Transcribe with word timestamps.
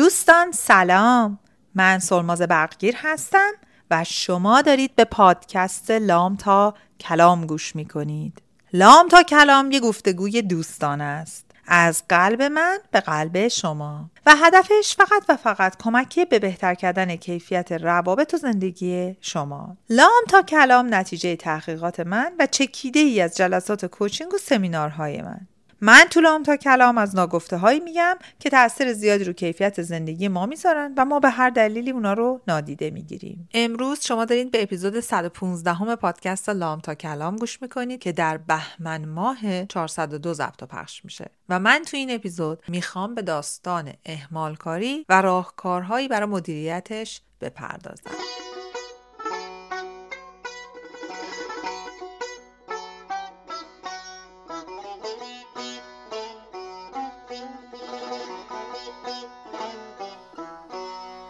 دوستان 0.00 0.52
سلام. 0.52 1.38
من 1.74 1.98
سلماز 1.98 2.42
برقگیر 2.42 2.94
هستم 2.98 3.50
و 3.90 4.04
شما 4.04 4.62
دارید 4.62 4.96
به 4.96 5.04
پادکست 5.04 5.90
لام 5.90 6.36
تا 6.36 6.74
کلام 7.00 7.46
گوش 7.46 7.76
می 7.76 7.84
کنید 7.84 8.42
لام 8.72 9.08
تا 9.08 9.22
کلام 9.22 9.70
یه 9.70 9.80
گفتگوی 9.80 10.42
دوستان 10.42 11.00
است. 11.00 11.46
از 11.66 12.02
قلب 12.08 12.42
من 12.42 12.78
به 12.90 13.00
قلب 13.00 13.48
شما. 13.48 14.10
و 14.26 14.34
هدفش 14.36 14.96
فقط 14.96 15.24
و 15.28 15.36
فقط 15.36 15.76
کمکی 15.76 16.24
به 16.24 16.38
بهتر 16.38 16.74
کردن 16.74 17.16
کیفیت 17.16 17.72
روابط 17.72 18.34
و 18.34 18.36
زندگی 18.36 19.16
شما. 19.20 19.76
لام 19.90 20.22
تا 20.28 20.42
کلام 20.42 20.94
نتیجه 20.94 21.36
تحقیقات 21.36 22.00
من 22.00 22.32
و 22.38 22.46
چکیده 22.46 23.00
ای 23.00 23.20
از 23.20 23.36
جلسات 23.36 23.86
کوچینگ 23.86 24.34
و 24.34 24.38
سمینارهای 24.38 25.22
من. 25.22 25.46
من 25.82 26.04
طولام 26.10 26.42
تا 26.42 26.56
کلام 26.56 26.98
از 26.98 27.14
ناگفته 27.14 27.56
هایی 27.56 27.80
میگم 27.80 28.16
که 28.38 28.50
تاثیر 28.50 28.92
زیادی 28.92 29.24
رو 29.24 29.32
کیفیت 29.32 29.82
زندگی 29.82 30.28
ما 30.28 30.46
می‌ذارن 30.46 30.94
و 30.96 31.04
ما 31.04 31.20
به 31.20 31.30
هر 31.30 31.50
دلیلی 31.50 31.90
اونا 31.90 32.12
رو 32.12 32.40
نادیده 32.48 32.90
می‌گیریم. 32.90 33.48
امروز 33.54 34.00
شما 34.04 34.24
دارید 34.24 34.50
به 34.50 34.62
اپیزود 34.62 35.00
115 35.00 35.72
همه 35.72 35.96
پادکست 35.96 36.48
لام 36.48 36.80
تا 36.80 36.94
کلام 36.94 37.36
گوش 37.36 37.62
می‌کنید 37.62 38.00
که 38.00 38.12
در 38.12 38.36
بهمن 38.36 39.04
ماه 39.04 39.66
402 39.66 40.34
ضبط 40.34 40.62
و 40.62 40.66
پخش 40.66 41.04
میشه. 41.04 41.30
و 41.48 41.60
من 41.60 41.82
تو 41.86 41.96
این 41.96 42.10
اپیزود 42.10 42.62
می‌خوام 42.68 43.14
به 43.14 43.22
داستان 43.22 43.92
اهمالکاری 44.06 45.06
و 45.08 45.22
راهکارهایی 45.22 46.08
برای 46.08 46.28
مدیریتش 46.28 47.20
بپردازم. 47.40 48.10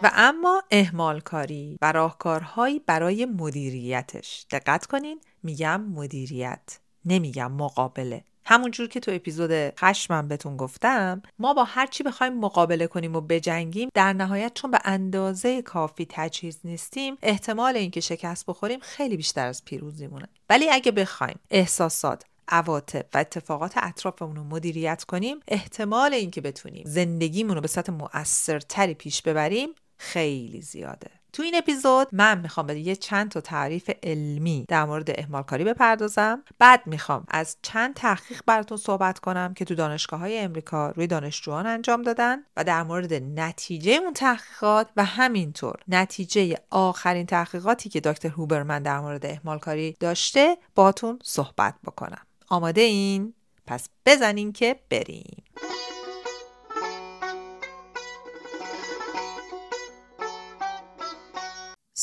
و 0.03 0.11
اما 0.13 0.63
اهمال 0.71 1.19
کاری 1.19 1.77
و 1.81 1.91
راهکارهایی 1.91 2.79
برای 2.79 3.25
مدیریتش. 3.25 4.45
دقت 4.51 4.85
کنین 4.85 5.21
میگم 5.43 5.81
مدیریت 5.81 6.79
نمیگم 7.05 7.51
مقابله. 7.51 8.23
همونجور 8.45 8.87
که 8.87 8.99
تو 8.99 9.11
اپیزود 9.11 9.79
خشمم 9.79 10.27
بهتون 10.27 10.57
گفتم 10.57 11.21
ما 11.39 11.53
با 11.53 11.63
هر 11.63 11.87
چی 11.87 12.03
بخوایم 12.03 12.33
مقابله 12.33 12.87
کنیم 12.87 13.15
و 13.15 13.21
بجنگیم 13.21 13.89
در 13.93 14.13
نهایت 14.13 14.53
چون 14.53 14.71
به 14.71 14.79
اندازه 14.83 15.61
کافی 15.61 16.07
تجهیز 16.09 16.59
نیستیم 16.63 17.17
احتمال 17.21 17.77
اینکه 17.77 18.01
شکست 18.01 18.45
بخوریم 18.45 18.79
خیلی 18.79 19.17
بیشتر 19.17 19.47
از 19.47 19.65
پیروزیمونه 19.65 20.27
ولی 20.49 20.69
اگه 20.69 20.91
بخوایم 20.91 21.39
احساسات 21.51 22.23
عواطف 22.47 23.05
و 23.13 23.17
اتفاقات 23.17 23.73
اطرافمون 23.75 24.35
رو 24.35 24.43
مدیریت 24.43 25.03
کنیم 25.03 25.39
احتمال 25.47 26.13
اینکه 26.13 26.41
بتونیم 26.41 26.83
زندگیمون 26.85 27.55
رو 27.55 27.61
به 27.61 27.67
سطح 27.67 27.91
مؤثرتری 27.91 28.93
پیش 28.93 29.21
ببریم 29.21 29.69
خیلی 30.01 30.61
زیاده. 30.61 31.09
تو 31.33 31.43
این 31.43 31.55
اپیزود 31.55 32.07
من 32.11 32.37
می‌خوام 32.37 32.67
به 32.67 32.79
یه 32.79 32.95
چند 32.95 33.31
تا 33.31 33.41
تعریف 33.41 33.89
علمی 34.03 34.65
در 34.67 34.85
مورد 34.85 35.19
اهمال 35.19 35.43
کاری 35.43 35.63
بپردازم. 35.63 36.43
بعد 36.59 36.87
می‌خوام 36.87 37.25
از 37.27 37.57
چند 37.61 37.93
تحقیق 37.93 38.41
براتون 38.45 38.77
صحبت 38.77 39.19
کنم 39.19 39.53
که 39.53 39.65
تو 39.65 39.75
دانشگاه 39.75 40.19
های 40.19 40.39
امریکا 40.39 40.89
روی 40.89 41.07
دانشجویان 41.07 41.67
انجام 41.67 42.01
دادن 42.01 42.43
و 42.57 42.63
در 42.63 42.83
مورد 42.83 43.13
نتیجه 43.13 43.91
اون 43.91 44.13
تحقیقات 44.13 44.89
و 44.97 45.05
همینطور 45.05 45.75
نتیجه 45.87 46.57
آخرین 46.69 47.25
تحقیقاتی 47.25 47.89
که 47.89 47.99
دکتر 47.99 48.29
هوبرمن 48.29 48.83
در 48.83 48.99
مورد 48.99 49.25
اهمال 49.25 49.59
کاری 49.59 49.95
داشته 49.99 50.57
باتون 50.75 51.19
صحبت 51.23 51.75
بکنم. 51.85 52.25
آماده 52.49 52.81
این؟ 52.81 53.33
پس 53.67 53.89
بزنین 54.05 54.53
که 54.53 54.79
بریم. 54.89 55.43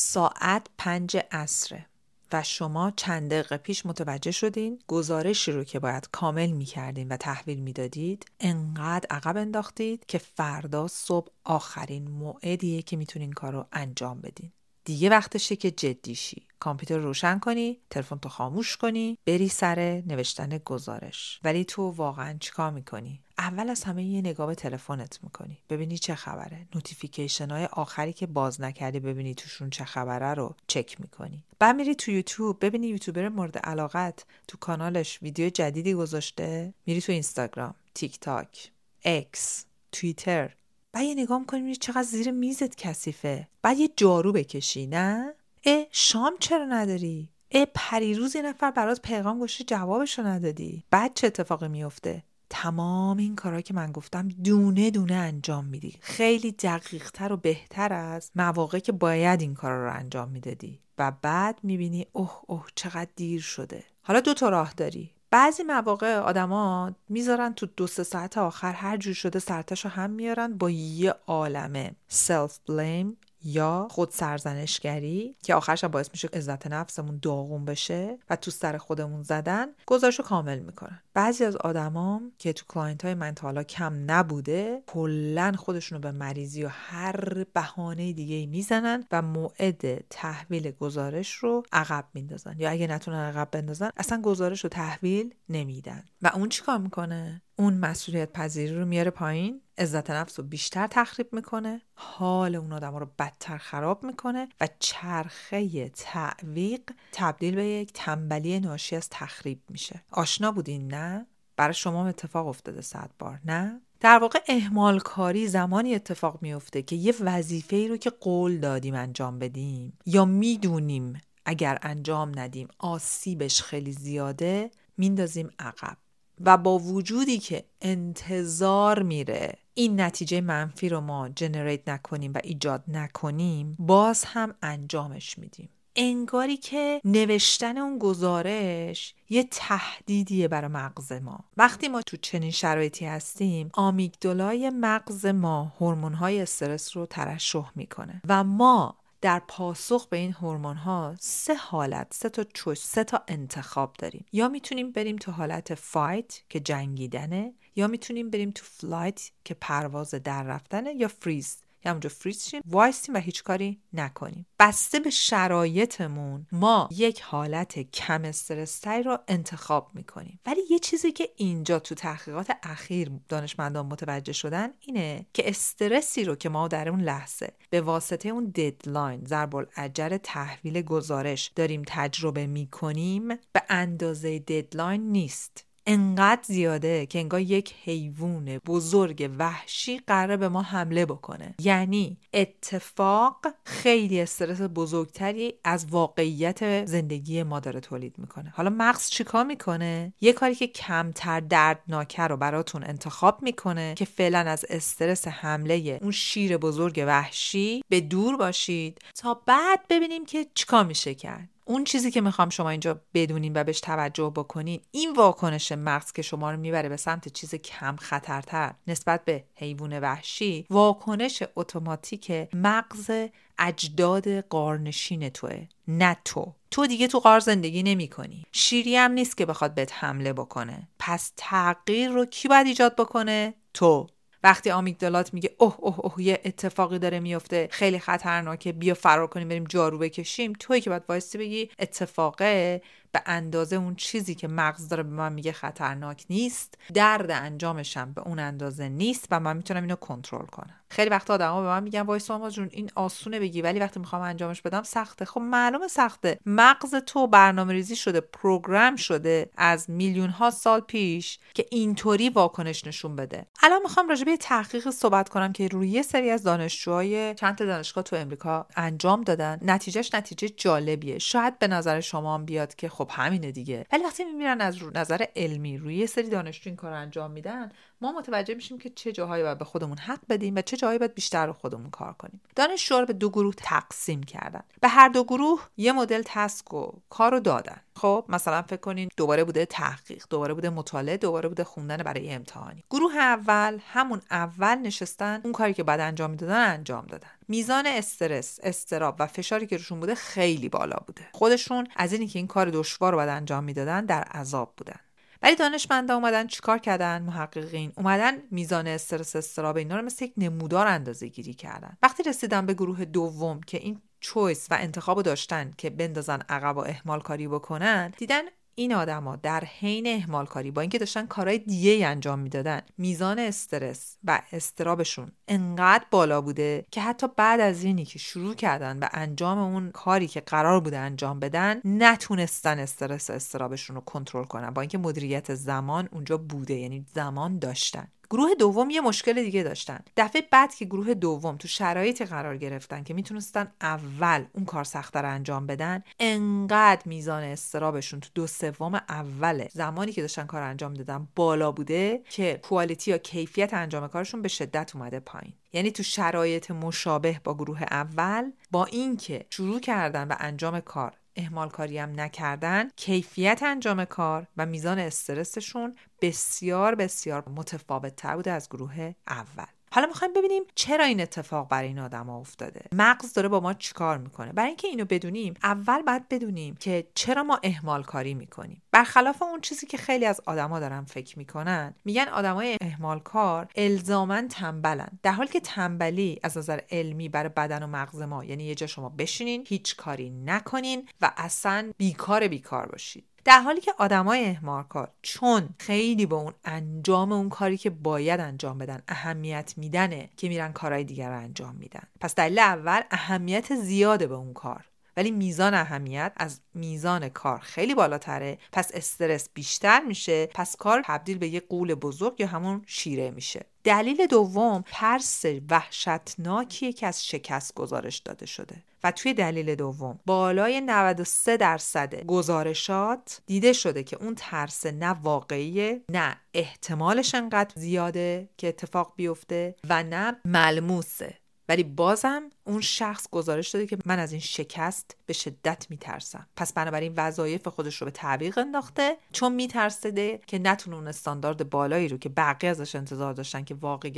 ساعت 0.01 0.67
پنج 0.77 1.17
عصره 1.31 1.85
و 2.31 2.43
شما 2.43 2.91
چند 2.91 3.31
دقیقه 3.31 3.57
پیش 3.57 3.85
متوجه 3.85 4.31
شدین 4.31 4.79
گزارشی 4.87 5.51
رو 5.51 5.63
که 5.63 5.79
باید 5.79 6.09
کامل 6.11 6.51
می‌کردین 6.51 7.07
و 7.07 7.17
تحویل 7.17 7.59
می‌دادید 7.59 8.25
انقدر 8.39 9.07
عقب 9.09 9.37
انداختید 9.37 10.05
که 10.05 10.17
فردا 10.17 10.87
صبح 10.87 11.31
آخرین 11.43 12.11
موعدیه 12.11 12.81
که 12.81 12.97
می‌تونین 12.97 13.31
کار 13.31 13.53
رو 13.53 13.65
انجام 13.71 14.21
بدین. 14.21 14.51
دیگه 14.85 15.09
وقتشه 15.09 15.55
که 15.55 15.71
جدی 15.71 16.15
شی. 16.15 16.47
کامپیوتر 16.59 16.97
روشن 16.97 17.39
کنی 17.39 17.79
تلفن 17.89 18.17
تو 18.17 18.29
خاموش 18.29 18.77
کنی 18.77 19.17
بری 19.25 19.49
سر 19.49 20.03
نوشتن 20.07 20.57
گزارش. 20.57 21.39
ولی 21.43 21.65
تو 21.65 21.83
واقعا 21.83 22.37
چیکار 22.39 22.71
می‌کنی؟ 22.71 23.23
اول 23.39 23.69
از 23.69 23.83
همه 23.83 24.03
یه 24.03 24.19
نگاه 24.19 24.47
به 24.47 24.55
تلفنت 24.55 25.19
می‌کنی. 25.23 25.57
ببینی 25.69 25.97
چه 25.97 26.15
خبره. 26.15 26.67
notification 26.75 27.51
های 27.51 27.65
آخری 27.65 28.13
که 28.13 28.27
باز 28.27 28.61
نکردی 28.61 28.99
ببینی 28.99 29.35
توشون 29.35 29.69
چه 29.69 29.83
خبره 29.83 30.33
رو 30.33 30.55
چک 30.67 31.01
می‌کنی. 31.01 31.43
بعد 31.59 31.75
میری 31.75 31.95
تو 31.95 32.11
یوتیوب. 32.11 32.65
ببینی 32.65 32.87
یوتیوبر 32.87 33.29
مورد 33.29 33.57
علاقت 33.57 34.25
تو 34.47 34.57
کانالش 34.57 35.19
ویدیو 35.21 35.49
جدیدی 35.49 35.93
گذاشته. 35.93 36.73
میری 36.85 37.01
تو 37.01 37.11
اینستاگرام 37.11 37.75
تیک 37.95 38.19
تاک 38.19 38.71
اکس 39.05 39.65
توییتر. 39.91 40.55
بعد 40.91 41.03
یه 41.03 41.15
نگاه 41.15 41.39
می‌کنی 41.39 41.75
چقدر 41.75 42.03
زیر 42.03 42.31
میزت 42.31 42.75
کثیفه. 42.75 43.47
بعد 43.61 43.77
یه 43.77 43.89
جارو 43.95 44.31
بکشی 44.31 44.87
نه؟ 44.87 45.33
اه 45.65 45.85
شام 45.91 46.33
چرا 46.39 46.65
نداری؟ 46.65 47.29
اه 47.51 47.65
پریروز 47.73 48.35
یه 48.35 48.41
نفر 48.41 48.71
برات 48.71 49.01
پیغام 49.01 49.39
گوشی 49.39 49.63
جوابشو 49.63 50.21
ندادی. 50.21 50.83
بعد 50.91 51.13
چه 51.13 51.27
اتفاقی 51.27 51.67
میفته 51.67 52.23
تمام 52.49 53.17
این 53.17 53.35
کارا 53.35 53.61
که 53.61 53.73
من 53.73 53.91
گفتم 53.91 54.27
دونه 54.27 54.91
دونه 54.91 55.13
انجام 55.13 55.65
میدی. 55.65 55.97
خیلی 56.01 56.51
دقیقتر 56.51 57.33
و 57.33 57.37
بهتر 57.37 57.93
از 57.93 58.31
مواقع 58.35 58.79
که 58.79 58.91
باید 58.91 59.41
این 59.41 59.53
کارا 59.53 59.85
رو 59.85 59.93
انجام 59.93 60.29
می‌دادی. 60.29 60.79
و 60.97 61.11
بعد 61.21 61.59
می‌بینی 61.63 62.07
اوه 62.11 62.41
اوه 62.47 62.65
چقدر 62.75 63.09
دیر 63.15 63.41
شده. 63.41 63.83
حالا 64.01 64.19
دو 64.19 64.33
تا 64.33 64.49
راه 64.49 64.73
داری. 64.73 65.11
بعضی 65.31 65.63
مواقع 65.63 66.15
آدما 66.15 66.91
می‌ذارن 67.09 67.53
تو 67.53 67.65
دو 67.65 67.87
سه 67.87 68.03
ساعت 68.03 68.37
آخر 68.37 68.71
هر 68.71 68.97
جور 68.97 69.13
شده 69.13 69.39
سر 69.39 69.52
و 69.52 69.58
تهشو 69.58 69.89
هم 69.89 70.09
میارن 70.09 70.57
با 70.57 70.69
یه 70.69 71.15
عالمه. 71.27 71.95
self-blame 72.07 73.17
یا 73.43 73.87
خود 73.91 74.11
سرزنشگری 74.11 75.35
که 75.43 75.55
آخرش 75.55 75.85
باعث 75.85 76.09
میشه 76.11 76.29
عزت 76.33 76.67
نفسمون 76.67 77.19
داغون 77.21 77.65
بشه 77.65 78.17
و 78.29 78.35
تو 78.35 78.51
سر 78.51 78.77
خودمون 78.77 79.23
زدن 79.23 79.67
گذاشو 79.85 80.23
کامل 80.23 80.59
می‌کنن. 80.59 81.01
بعضی 81.13 81.43
از 81.43 81.55
آدمام 81.55 82.31
که 82.37 82.53
تو 82.53 82.65
client 82.67 83.05
های 83.05 83.13
من 83.13 83.35
تا 83.35 83.63
کم 83.63 84.11
نبوده 84.11 84.83
کلا 84.87 85.53
خودشونو 85.57 86.01
به 86.01 86.11
مریضی 86.11 86.63
و 86.63 86.67
هر 86.71 87.43
بهانه 87.43 88.13
دیگه 88.13 88.35
ای 88.35 88.45
می‌زنن 88.45 89.03
و 89.11 89.21
موعد 89.21 90.07
تحویل 90.09 90.71
گزارش 90.71 91.33
رو 91.33 91.63
عقب 91.71 92.05
میندازن. 92.13 92.55
یا 92.59 92.69
اگه 92.69 92.87
نتونن 92.87 93.17
عقب 93.17 93.47
بندازن 93.51 93.89
اصلا 93.97 94.21
گزارش 94.21 94.63
رو 94.63 94.69
تحویل 94.69 95.35
نمیدن. 95.49 96.03
و 96.21 96.31
اون 96.35 96.49
چیکار 96.49 96.77
می‌کنه؟ 96.77 97.41
اون 97.59 97.73
مسئولیت 97.73 98.33
پذیری 98.33 98.75
رو 98.75 98.85
میاره 98.85 99.11
پایین 99.11 99.61
عزت 99.77 100.11
نفس 100.11 100.39
رو 100.39 100.45
بیشتر 100.45 100.87
تخریب 100.87 101.33
می‌کنه 101.33 101.81
حال 101.93 102.55
اون 102.55 102.73
آدم 102.73 102.95
رو 102.95 103.11
بدتر 103.19 103.57
خراب 103.57 104.03
می‌کنه 104.03 104.49
و 104.61 104.67
چرخه 104.79 105.89
تعویق 105.89 106.81
تبدیل 107.11 107.55
به 107.55 107.65
یک 107.65 107.93
تنبلی 107.93 108.59
ناشی 108.59 108.95
از 108.95 109.09
تخریب 109.09 109.61
میشه. 109.69 110.03
آشنا 110.11 110.51
بودین 110.51 110.93
نه؟ 110.93 111.27
برای 111.57 111.73
شما 111.73 112.07
اتفاق 112.07 112.47
افتاده 112.47 112.81
صد 112.81 113.09
بار 113.19 113.39
نه؟ 113.45 113.81
در 113.99 114.19
واقع 114.19 114.39
اهمال 114.47 114.99
کاری 114.99 115.47
زمانی 115.47 115.95
اتفاق 115.95 116.41
میفته 116.41 116.81
که 116.81 116.95
یه 116.95 117.13
وظیفه 117.21 117.75
ای 117.75 117.87
رو 117.87 117.97
که 117.97 118.09
قول 118.09 118.57
دادیم 118.57 118.95
انجام 118.95 119.39
بدیم 119.39 119.97
یا 120.05 120.25
می‌دونیم 120.25 121.21
اگر 121.45 121.79
انجام 121.81 122.39
ندیم 122.39 122.67
آسیبش 122.77 123.61
خیلی 123.61 123.91
زیاده 123.91 124.71
میندازیم 124.97 125.49
عقب. 125.59 125.97
و 126.39 126.57
با 126.57 126.79
وجودی 126.79 127.37
که 127.37 127.65
انتظار 127.81 129.03
میره 129.03 129.57
این 129.73 130.01
نتیجه 130.01 130.41
منفی 130.41 130.89
رو 130.89 131.01
ما 131.01 131.29
جنریت 131.29 131.89
نکنیم 131.89 132.33
و 132.33 132.39
ایجاد 132.43 132.83
نکنیم 132.87 133.75
باز 133.79 134.23
هم 134.23 134.53
انجامش 134.61 135.37
میدیم. 135.37 135.69
انگاری 135.95 136.57
که 136.57 137.01
نوشتن 137.05 137.77
اون 137.77 137.99
گزارش 137.99 139.13
یه 139.29 139.43
تهدیدیه 139.51 140.47
برای 140.47 140.67
مغز 140.67 141.11
ما. 141.11 141.39
وقتی 141.57 141.87
ما 141.87 142.01
تو 142.01 142.17
چنین 142.17 142.51
شرایطی 142.51 143.05
هستیم 143.05 143.69
آمیگدالای 143.73 144.69
مغز 144.69 145.25
ما 145.25 145.73
هورمون‌های 145.79 146.41
استرس 146.41 146.97
رو 146.97 147.05
ترشح 147.05 147.71
می‌کنه. 147.75 148.21
و 148.27 148.43
ما 148.43 148.98
در 149.21 149.41
پاسخ 149.47 150.07
به 150.07 150.17
این 150.17 150.33
هورمون 150.33 150.77
ها 150.77 151.15
سه 151.19 151.55
حالت 151.55 152.13
سه 152.13 152.29
تا 152.29 152.43
choice 152.43 152.77
سه 152.77 153.03
تا 153.03 153.23
انتخاب 153.27 153.95
داریم. 153.99 154.25
یا 154.31 154.49
می‌تونیم 154.49 154.91
بریم 154.91 155.15
تو 155.15 155.31
حالت 155.31 155.75
fight 155.75 156.41
که 156.49 156.59
جنگیدنه 156.59 157.53
یا 157.75 157.87
می‌تونیم 157.87 158.29
بریم 158.29 158.51
تو 158.51 158.65
flight 158.65 159.31
که 159.45 159.53
پرواز 159.53 160.09
در 160.09 160.43
رفتنه 160.43 160.93
یا 160.93 161.07
فریز 161.07 161.57
یا 161.85 161.91
همونجا 161.91 162.09
فریز 162.09 162.43
شیم 162.49 162.61
وایسیم 162.65 163.15
و 163.15 163.17
هیچ 163.17 163.43
کاری 163.43 163.81
نکنیم. 163.93 164.45
بسته 164.59 164.99
به 164.99 165.09
شرایطمون 165.09 166.47
ما 166.51 166.89
یک 166.91 167.21
حالت 167.21 167.79
کم 167.79 168.25
استرس 168.25 168.87
رو 168.87 169.17
انتخاب 169.27 169.91
می‌کنیم. 169.93 170.39
ولی 170.45 170.61
یه 170.69 170.79
چیزی 170.79 171.11
که 171.11 171.29
اینجا 171.35 171.79
تو 171.79 171.95
تحقیقات 171.95 172.51
اخیر 172.63 173.11
دانشمندان 173.29 173.85
متوجه 173.85 174.33
شدن 174.33 174.69
اینه 174.79 175.25
که 175.33 175.49
استرسی 175.49 176.23
رو 176.23 176.35
که 176.35 176.49
ما 176.49 176.67
در 176.67 176.89
اون 176.89 177.01
لحظه 177.01 177.53
به 177.69 177.81
واسطه 177.81 178.29
اون 178.29 178.45
deadline 178.45 179.25
ضرب‌الاجل 179.25 180.17
تحویل 180.23 180.81
گزارش 180.81 181.51
داریم 181.55 181.83
تجربه 181.87 182.47
می‌کنیم 182.47 183.27
به 183.27 183.63
اندازه 183.69 184.39
deadline 184.39 185.11
نیست. 185.11 185.65
انقدر 185.85 186.41
زیاده 186.43 187.05
که 187.05 187.19
انگار 187.19 187.41
یک 187.41 187.73
حیوان 187.83 188.57
بزرگ 188.57 189.31
وحشی 189.39 189.97
قراره 190.07 190.37
به 190.37 190.49
ما 190.49 190.61
حمله 190.61 191.05
بکنه. 191.05 191.55
یعنی 191.61 192.17
اتفاق 192.33 193.47
خیلی 193.63 194.21
استرس 194.21 194.61
بزرگتری 194.75 195.53
از 195.63 195.85
واقعیت 195.89 196.85
زندگی 196.85 197.43
ما 197.43 197.59
داره 197.59 197.79
تولید 197.79 198.15
می‌کنه. 198.17 198.53
حالا 198.55 198.69
مغز 198.69 199.09
چیکار 199.09 199.43
می‌کنه؟ 199.43 200.13
یه 200.21 200.33
کاری 200.33 200.55
که 200.55 200.67
کمتر 200.67 201.39
دردناکه 201.39 202.23
رو 202.23 202.37
براتون 202.37 202.83
انتخاب 202.83 203.43
می‌کنه 203.43 203.93
که 203.97 204.05
فعلا 204.05 204.39
از 204.39 204.65
استرس 204.69 205.27
حمله 205.27 205.99
اون 206.01 206.11
شیر 206.11 206.57
بزرگ 206.57 207.03
وحشی 207.07 207.81
به 207.89 208.01
دور 208.01 208.37
باشید 208.37 208.99
تا 209.15 209.41
بعد 209.45 209.79
ببینیم 209.89 210.25
که 210.25 210.45
چیکار 210.53 210.85
میشه 210.85 211.13
کرد. 211.15 211.49
اون 211.69 211.83
چیزی 211.83 212.11
که 212.11 212.21
می‌خوام 212.21 212.49
شما 212.49 212.69
اینجا 212.69 213.01
بدونین 213.13 213.53
و 213.55 213.63
بهش 213.63 213.79
توجه 213.79 214.31
بکنین 214.35 214.81
این 214.91 215.13
واکنش 215.13 215.71
مغز 215.71 216.11
که 216.11 216.21
شما 216.21 216.51
رو 216.51 216.57
می‌بره 216.57 216.89
به 216.89 216.97
سمت 216.97 217.27
چیز 217.27 217.55
کم 217.55 217.95
خطرتر 217.95 218.73
نسبت 218.87 219.25
به 219.25 219.43
حیوان 219.55 219.99
وحشی 219.99 220.65
واکنش 220.69 221.43
اتوماتیک 221.55 222.31
مغز 222.53 223.11
اجداد 223.59 224.39
قارنشین 224.39 225.29
توه 225.29 225.67
نه 225.87 226.17
تو. 226.25 226.53
تو 226.71 226.87
دیگه 226.87 227.07
تو 227.07 227.19
قار 227.19 227.39
زندگی 227.39 227.83
نمی 227.83 228.07
کنی 228.07 228.45
شیری 228.51 228.95
هم 228.95 229.11
نیست 229.11 229.37
که 229.37 229.45
بخواد 229.45 229.73
بهت 229.73 229.93
حمله 229.93 230.33
بکنه. 230.33 230.87
پس 230.99 231.31
تغییر 231.37 232.09
رو 232.09 232.25
کی 232.25 232.47
باید 232.47 232.67
ایجاد 232.67 232.95
بکنه؟ 232.95 233.53
تو. 233.73 234.07
وقتی 234.43 234.71
آمیگدالات 234.71 235.33
میگه 235.33 235.55
اوه 235.57 235.75
اوه 235.79 235.99
اوه 235.99 236.21
یه 236.21 236.39
اتفاقی 236.45 236.99
داره 236.99 237.19
میفته 237.19 237.67
خیلی 237.71 237.99
خطرناکه 237.99 238.71
بیا 238.71 238.93
فرار 238.93 239.27
کنیم 239.27 239.47
بریم 239.49 239.63
جارو 239.63 239.97
بکشیم 239.97 240.53
تویی 240.53 240.81
که 240.81 240.89
باید 240.89 241.03
وایسی 241.09 241.37
بگی 241.37 241.69
اتفاقه. 241.79 242.81
به 243.11 243.21
اندازه 243.25 243.75
اون 243.75 243.95
چیزی 243.95 244.35
که 244.35 244.47
مغز 244.47 244.87
داره 244.87 245.03
به 245.03 245.09
من 245.09 245.33
میگه 245.33 245.51
خطرناک 245.51 246.25
نیست. 246.29 246.77
درد 246.93 247.31
انجامشم 247.31 248.13
به 248.13 248.21
اون 248.21 248.39
اندازه 248.39 248.89
نیست 248.89 249.27
و 249.31 249.39
من 249.39 249.57
می‌تونم 249.57 249.81
اینو 249.81 249.95
کنترل 249.95 250.45
کنم. 250.45 250.75
خیلی 250.89 251.09
وقت 251.09 251.31
آدما 251.31 251.61
به 251.61 251.67
من 251.67 251.83
میگن 251.83 252.01
وایس 252.01 252.31
ماما 252.31 252.49
جون 252.49 252.69
این 252.71 252.89
آسونه 252.95 253.39
بگی 253.39 253.61
ولی 253.61 253.79
وقتی 253.79 253.99
می‌خوام 253.99 254.21
انجامش 254.21 254.61
بدم 254.61 254.83
سخته. 254.83 255.25
خب 255.25 255.41
معلومه 255.41 255.87
سخته. 255.87 256.39
مغز 256.45 256.95
تو 256.95 257.27
برنامه 257.27 257.73
ریزی 257.73 257.95
شده 257.95 258.21
program 258.21 258.95
شده 258.95 259.49
از 259.57 259.89
میلیون 259.89 260.29
ها 260.29 260.49
سال 260.49 260.79
پیش 260.79 261.39
که 261.53 261.65
اینطوری 261.71 262.29
واکنش 262.29 262.87
نشون 262.87 263.15
بده. 263.15 263.45
الان 263.63 263.81
می‌خوام 263.81 264.09
راجع 264.09 264.23
به 264.23 264.37
تحقیق 264.37 264.89
صحبت 264.89 265.29
کنم 265.29 265.53
که 265.53 265.67
روی 265.67 265.89
یه 265.89 266.01
سری 266.01 266.29
از 266.29 266.43
دانشجوهای 266.43 267.33
چند 267.33 267.57
تا 267.57 267.65
دانشگاه 267.65 268.03
تو 268.03 268.15
امریکا 268.15 268.67
انجام 268.75 269.21
دادن. 269.21 269.59
نتیجهش 269.61 270.13
نتیجه 270.13 270.49
جالبیه. 270.49 271.19
شاید 271.19 271.59
به 271.59 271.67
نظر 271.67 271.99
شما 271.99 272.37
بیاد 272.37 272.75
که 272.75 272.89
خب 272.99 273.09
همینه 273.11 273.51
دیگه. 273.51 273.85
ولی 273.91 274.03
وقتی 274.03 274.23
میمیرن 274.23 274.61
از 274.61 274.83
نظر 274.95 275.25
علمی 275.35 275.77
روی 275.77 276.07
سری 276.07 276.29
دانشجو 276.29 276.69
این 276.69 276.75
کار 276.75 276.93
انجام 276.93 277.31
میدن 277.31 277.71
ما 278.01 278.11
متوجه 278.11 278.53
میشیم 278.53 278.77
که 278.77 278.89
چه 278.89 279.11
جاهایی 279.11 279.43
باید 279.43 279.57
به 279.57 279.65
خودمون 279.65 279.97
حق 279.97 280.19
بدیم 280.29 280.55
و 280.55 280.61
چه 280.61 280.77
جاهایی 280.77 280.99
باید 280.99 281.13
بیشتر 281.13 281.45
رو 281.45 281.53
خودمون 281.53 281.89
کار 281.89 282.13
کنیم. 282.13 282.41
دانشجو 282.55 282.99
رو 282.99 283.05
به 283.05 283.13
دو 283.13 283.29
گروه 283.29 283.53
تقسیم 283.57 284.23
کردن. 284.23 284.63
به 284.81 284.87
هر 284.87 285.09
دو 285.09 285.23
گروه 285.23 285.67
یه 285.77 285.91
مدل 285.91 286.21
تسک 286.25 286.73
و 286.73 286.91
کار 287.09 287.31
رو 287.31 287.39
دادن. 287.39 287.81
خب 287.95 288.25
مثلا 288.29 288.61
فکر 288.61 288.79
کنین 288.79 289.09
دوباره 289.17 289.43
بوده 289.43 289.65
تحقیق 289.65 290.25
دوباره 290.29 290.53
بوده 290.53 290.69
مطالعه 290.69 291.17
دوباره 291.17 291.49
بوده 291.49 291.63
خوندن 291.63 291.97
برای 291.97 292.31
امتحانی. 292.31 292.83
گروه 292.89 293.15
اول 293.17 293.79
همون 293.87 294.21
اول 294.31 294.75
نشستن 294.75 295.41
اون 295.43 295.53
کاری 295.53 295.73
که 295.73 295.83
بعد 295.83 295.99
انجام 295.99 296.31
می‌دادن 296.31 296.69
انجام 296.69 297.05
دادن. 297.05 297.29
میزان 297.47 297.87
استرس 297.87 298.59
استراب 298.63 299.15
و 299.19 299.27
فشاری 299.27 299.67
که 299.67 299.77
روشون 299.77 299.99
بوده 299.99 300.15
خیلی 300.15 300.69
بالا 300.69 300.97
بوده. 301.07 301.27
خودشون 301.31 301.87
از 301.95 302.13
اینی 302.13 302.27
که 302.27 302.39
این 302.39 302.47
کار 302.47 302.69
دشوار 302.69 303.11
رو 303.11 303.17
باید 303.17 303.29
انجام 303.29 303.63
می‌دادن 303.63 304.05
در 304.05 304.23
عذاب 304.23 304.73
بودن. 304.77 304.99
ولی 305.41 305.55
دانشمندا 305.55 306.15
اومدن 306.15 306.47
چیکار 306.47 306.77
کردن؟ 306.77 307.21
محققین. 307.21 307.93
اومدن 307.97 308.37
میزان 308.51 308.87
استرس 308.87 309.35
استراب 309.35 309.77
اینا 309.77 309.95
رو 309.97 310.05
مثل 310.05 310.25
یک 310.25 310.33
نمودار 310.37 310.87
اندازه 310.87 311.27
گیری 311.27 311.53
کردن. 311.53 311.97
وقتی 312.03 312.23
رسیدن 312.23 312.65
به 312.65 312.73
گروه 312.73 313.05
دوم 313.05 313.61
که 313.61 313.77
این 313.77 314.01
چویس 314.19 314.67
و 314.71 314.77
انتخاب 314.79 315.21
داشتن 315.21 315.71
که 315.77 315.89
بندازن 315.89 316.39
عقب 316.49 316.77
و 316.77 316.79
اهمال 316.79 317.21
کاری 317.21 317.47
بکنن 317.47 318.13
دیدن 318.17 318.41
این 318.79 318.93
آدما 318.93 319.35
در 319.35 319.63
حین 319.65 320.07
اهمال 320.07 320.45
کاری 320.45 320.71
با 320.71 320.81
اینکه 320.81 320.97
داشتن 320.97 321.25
کارهای 321.25 321.57
دیگه 321.57 322.07
انجام 322.07 322.39
می‌دادن 322.39 322.81
میزان 322.97 323.39
استرس 323.39 324.17
و 324.23 324.41
استرابشون 324.51 325.31
انقدر 325.47 326.05
بالا 326.11 326.41
بوده 326.41 326.85
که 326.91 327.01
حتی 327.01 327.27
بعد 327.37 327.59
از 327.59 327.83
اینی 327.83 328.05
که 328.05 328.19
شروع 328.19 328.55
کردن 328.55 328.99
به 328.99 329.09
انجام 329.13 329.57
اون 329.57 329.91
کاری 329.91 330.27
که 330.27 330.41
قرار 330.41 330.79
بوده 330.79 330.97
انجام 330.97 331.39
بدن 331.39 331.81
نتونستن 331.85 332.79
استرس 332.79 333.29
استرابشون 333.29 333.95
رو 333.95 334.01
کنترل 334.01 334.43
کنن. 334.43 334.69
با 334.69 334.81
اینکه 334.81 334.97
مدیریت 334.97 335.55
زمان 335.55 336.09
اونجا 336.11 336.37
بوده 336.37 336.73
یعنی 336.73 337.05
زمان 337.13 337.59
داشتن. 337.59 338.07
گروه 338.31 338.55
دوم 338.55 338.89
یه 338.89 339.01
مشکل 339.01 339.43
دیگه 339.43 339.63
داشتن. 339.63 339.99
دفعه 340.17 340.43
بعد 340.51 340.75
که 340.75 340.85
گروه 340.85 341.13
دوم 341.13 341.57
تو 341.57 341.67
شرایطی 341.67 342.25
قرار 342.25 342.57
گرفتن 342.57 343.03
که 343.03 343.13
می‌تونستن 343.13 343.71
اول 343.81 344.45
اون 344.53 344.65
کار 344.65 344.83
سخته 344.83 345.21
رو 345.21 345.29
انجام 345.29 345.67
بدن 345.67 346.03
انقدر 346.19 347.01
میزان 347.05 347.43
استرابشون 347.43 348.19
تو 348.19 348.29
دو 348.35 348.47
سوم 348.47 348.95
اول 348.95 349.67
زمانی 349.71 350.11
که 350.11 350.21
داشتن 350.21 350.45
کار 350.45 350.61
انجام 350.61 350.93
دادن 350.93 351.27
بالا 351.35 351.71
بوده 351.71 352.21
که 352.29 352.59
کوالیتی 352.63 353.11
یا 353.11 353.17
کیفیت 353.17 353.73
انجام 353.73 354.07
کارشون 354.07 354.41
به 354.41 354.47
شدت 354.47 354.95
اومده 354.95 355.19
پایین. 355.19 355.53
یعنی 355.73 355.91
تو 355.91 356.03
شرایط 356.03 356.71
مشابه 356.71 357.41
با 357.43 357.53
گروه 357.53 357.81
اول 357.81 358.51
با 358.71 358.85
اینکه 358.85 359.45
شروع 359.49 359.79
کردن 359.79 360.27
به 360.27 360.35
انجام 360.39 360.79
کار 360.79 361.13
اهمال 361.39 361.69
کاری 361.69 361.97
هم 361.97 362.19
نکردن 362.19 362.89
کیفیت 362.95 363.63
انجام 363.63 364.05
کار 364.05 364.47
و 364.57 364.65
میزان 364.65 364.99
استرسشون 364.99 365.95
بسیار 366.21 366.95
بسیار 366.95 367.49
متفاوت 367.49 368.15
تر 368.15 368.35
بوده 368.35 368.51
از 368.51 368.69
گروه 368.69 369.13
اول. 369.27 369.78
حالا 369.91 370.07
می‌خوایم 370.07 370.33
ببینیم 370.33 370.63
چرا 370.75 371.05
این 371.05 371.21
اتفاق 371.21 371.69
برای 371.69 371.87
این 371.87 371.99
آدم 371.99 372.29
افتاده. 372.29 372.81
مغز 372.91 373.33
داره 373.33 373.49
با 373.49 373.59
ما 373.59 373.73
چیکار 373.73 374.17
می‌کنه؟ 374.17 374.53
برای 374.53 374.67
اینکه 374.67 374.87
اینو 374.87 375.05
بدونیم 375.05 375.53
اول 375.63 376.01
باید 376.01 376.29
بدونیم 376.29 376.75
که 376.75 377.07
چرا 377.15 377.43
ما 377.43 377.59
اهمال 377.63 378.03
کاری 378.03 378.33
می‌کنیم. 378.33 378.81
برخلاف 378.91 379.41
اون 379.41 379.61
چیزی 379.61 379.87
که 379.87 379.97
خیلی 379.97 380.25
از 380.25 380.41
آدما 380.45 380.79
دارن 380.79 381.03
فکر 381.03 381.39
می‌کنن 381.39 381.95
میگن 382.05 382.27
آدمای 382.27 382.77
اهمال 382.81 383.19
کار 383.19 383.67
الزاما 383.75 384.41
تنبلن. 384.41 385.19
در 385.23 385.31
حالی 385.31 385.49
که 385.49 385.59
تنبلی 385.59 386.39
از 386.43 386.57
نظر 386.57 386.79
علمی 386.91 387.29
برای 387.29 387.49
بدن 387.49 387.83
و 387.83 387.87
مغز 387.87 388.21
ما 388.21 388.45
یعنی 388.45 388.63
یه 388.63 388.75
جا 388.75 388.87
شما 388.87 389.09
بشینین 389.09 389.65
هیچ 389.67 389.95
کاری 389.95 390.29
نکنین 390.29 391.09
و 391.21 391.31
اصلا 391.37 391.91
بیکار 391.97 392.47
بیکار 392.47 392.85
باشید 392.85 393.28
در 393.45 393.59
حالی 393.61 393.81
که 393.81 393.93
آدمای 393.97 394.45
اهمالکار 394.45 395.11
چون 395.21 395.69
خیلی 395.79 396.25
به 396.25 396.35
اون 396.35 396.53
انجام 396.65 397.31
اون 397.31 397.49
کاری 397.49 397.77
که 397.77 397.89
باید 397.89 398.39
انجام 398.39 398.77
بدن 398.77 399.01
اهمیت 399.07 399.73
میدنه 399.77 400.29
که 400.37 400.49
میرن 400.49 400.73
کارهای 400.73 401.03
دیگر 401.03 401.29
رو 401.29 401.37
انجام 401.37 401.75
میدن. 401.75 402.03
پس 402.19 402.35
دلیل 402.35 402.59
اول 402.59 403.01
اهمیت 403.11 403.75
زیاده 403.75 404.27
به 404.27 404.35
اون 404.35 404.53
کار. 404.53 404.85
ولی 405.17 405.31
میزان 405.31 405.73
اهمیت 405.73 406.33
از 406.37 406.59
میزان 406.73 407.29
کار 407.29 407.59
خیلی 407.59 407.95
بالاتره. 407.95 408.57
پس 408.71 408.91
استرس 408.93 409.49
بیشتر 409.53 409.99
میشه. 409.99 410.45
پس 410.45 410.75
کار 410.75 411.03
تبدیل 411.05 411.37
به 411.37 411.47
یه 411.47 411.59
قول 411.59 411.95
بزرگ 411.95 412.39
یا 412.39 412.47
همون 412.47 412.81
شیره 412.87 413.31
میشه. 413.31 413.65
دلیل 413.83 414.25
دوم 414.25 414.83
ترس 414.91 415.45
وحشتناکیه 415.69 416.93
که 416.93 417.07
از 417.07 417.27
شکست 417.27 417.75
گزارش 417.75 418.17
داده 418.17 418.45
شده. 418.45 418.83
و 419.03 419.11
توی 419.11 419.33
دلیل 419.33 419.75
دوم 419.75 420.19
بالای 420.25 420.81
93 420.81 421.57
درصد 421.57 422.25
گزارشات 422.25 423.41
دیده 423.45 423.73
شده 423.73 424.03
که 424.03 424.17
اون 424.17 424.35
ترس 424.37 424.85
نه 424.85 425.09
واقعیه 425.23 426.01
نه 426.09 426.37
احتمالش 426.53 427.35
انقدر 427.35 427.73
زیاده 427.75 428.49
که 428.57 428.67
اتفاق 428.67 429.13
بیفته 429.15 429.75
و 429.89 430.03
نه 430.03 430.35
ملموسه. 430.45 431.37
ولی 431.69 431.83
بازم 431.83 432.49
اون 432.69 432.81
شخص 432.81 433.27
گزارش 433.31 433.69
داده 433.69 433.87
که 433.87 433.97
من 434.05 434.19
از 434.19 434.31
این 434.31 434.41
شکست 434.41 435.17
به 435.25 435.33
شدت 435.33 435.87
میترسم. 435.89 436.47
پس 436.55 436.73
بنابراین 436.73 437.13
وظایف 437.17 437.67
خودش 437.67 437.95
رو 437.95 438.05
به 438.05 438.11
تعویق 438.11 438.57
انداخته 438.57 439.17
چون 439.31 439.53
میترسیده 439.53 440.39
که 440.47 440.59
نتونه 440.59 440.95
اون 440.95 441.07
استاندارد 441.07 441.69
بالایی 441.69 442.07
رو 442.07 442.17
که 442.17 442.29
بقیه 442.29 442.69
ازش 442.69 442.95
انتظار 442.95 443.33
داشتن 443.33 443.63
که 443.63 443.75
واقع 443.75 444.09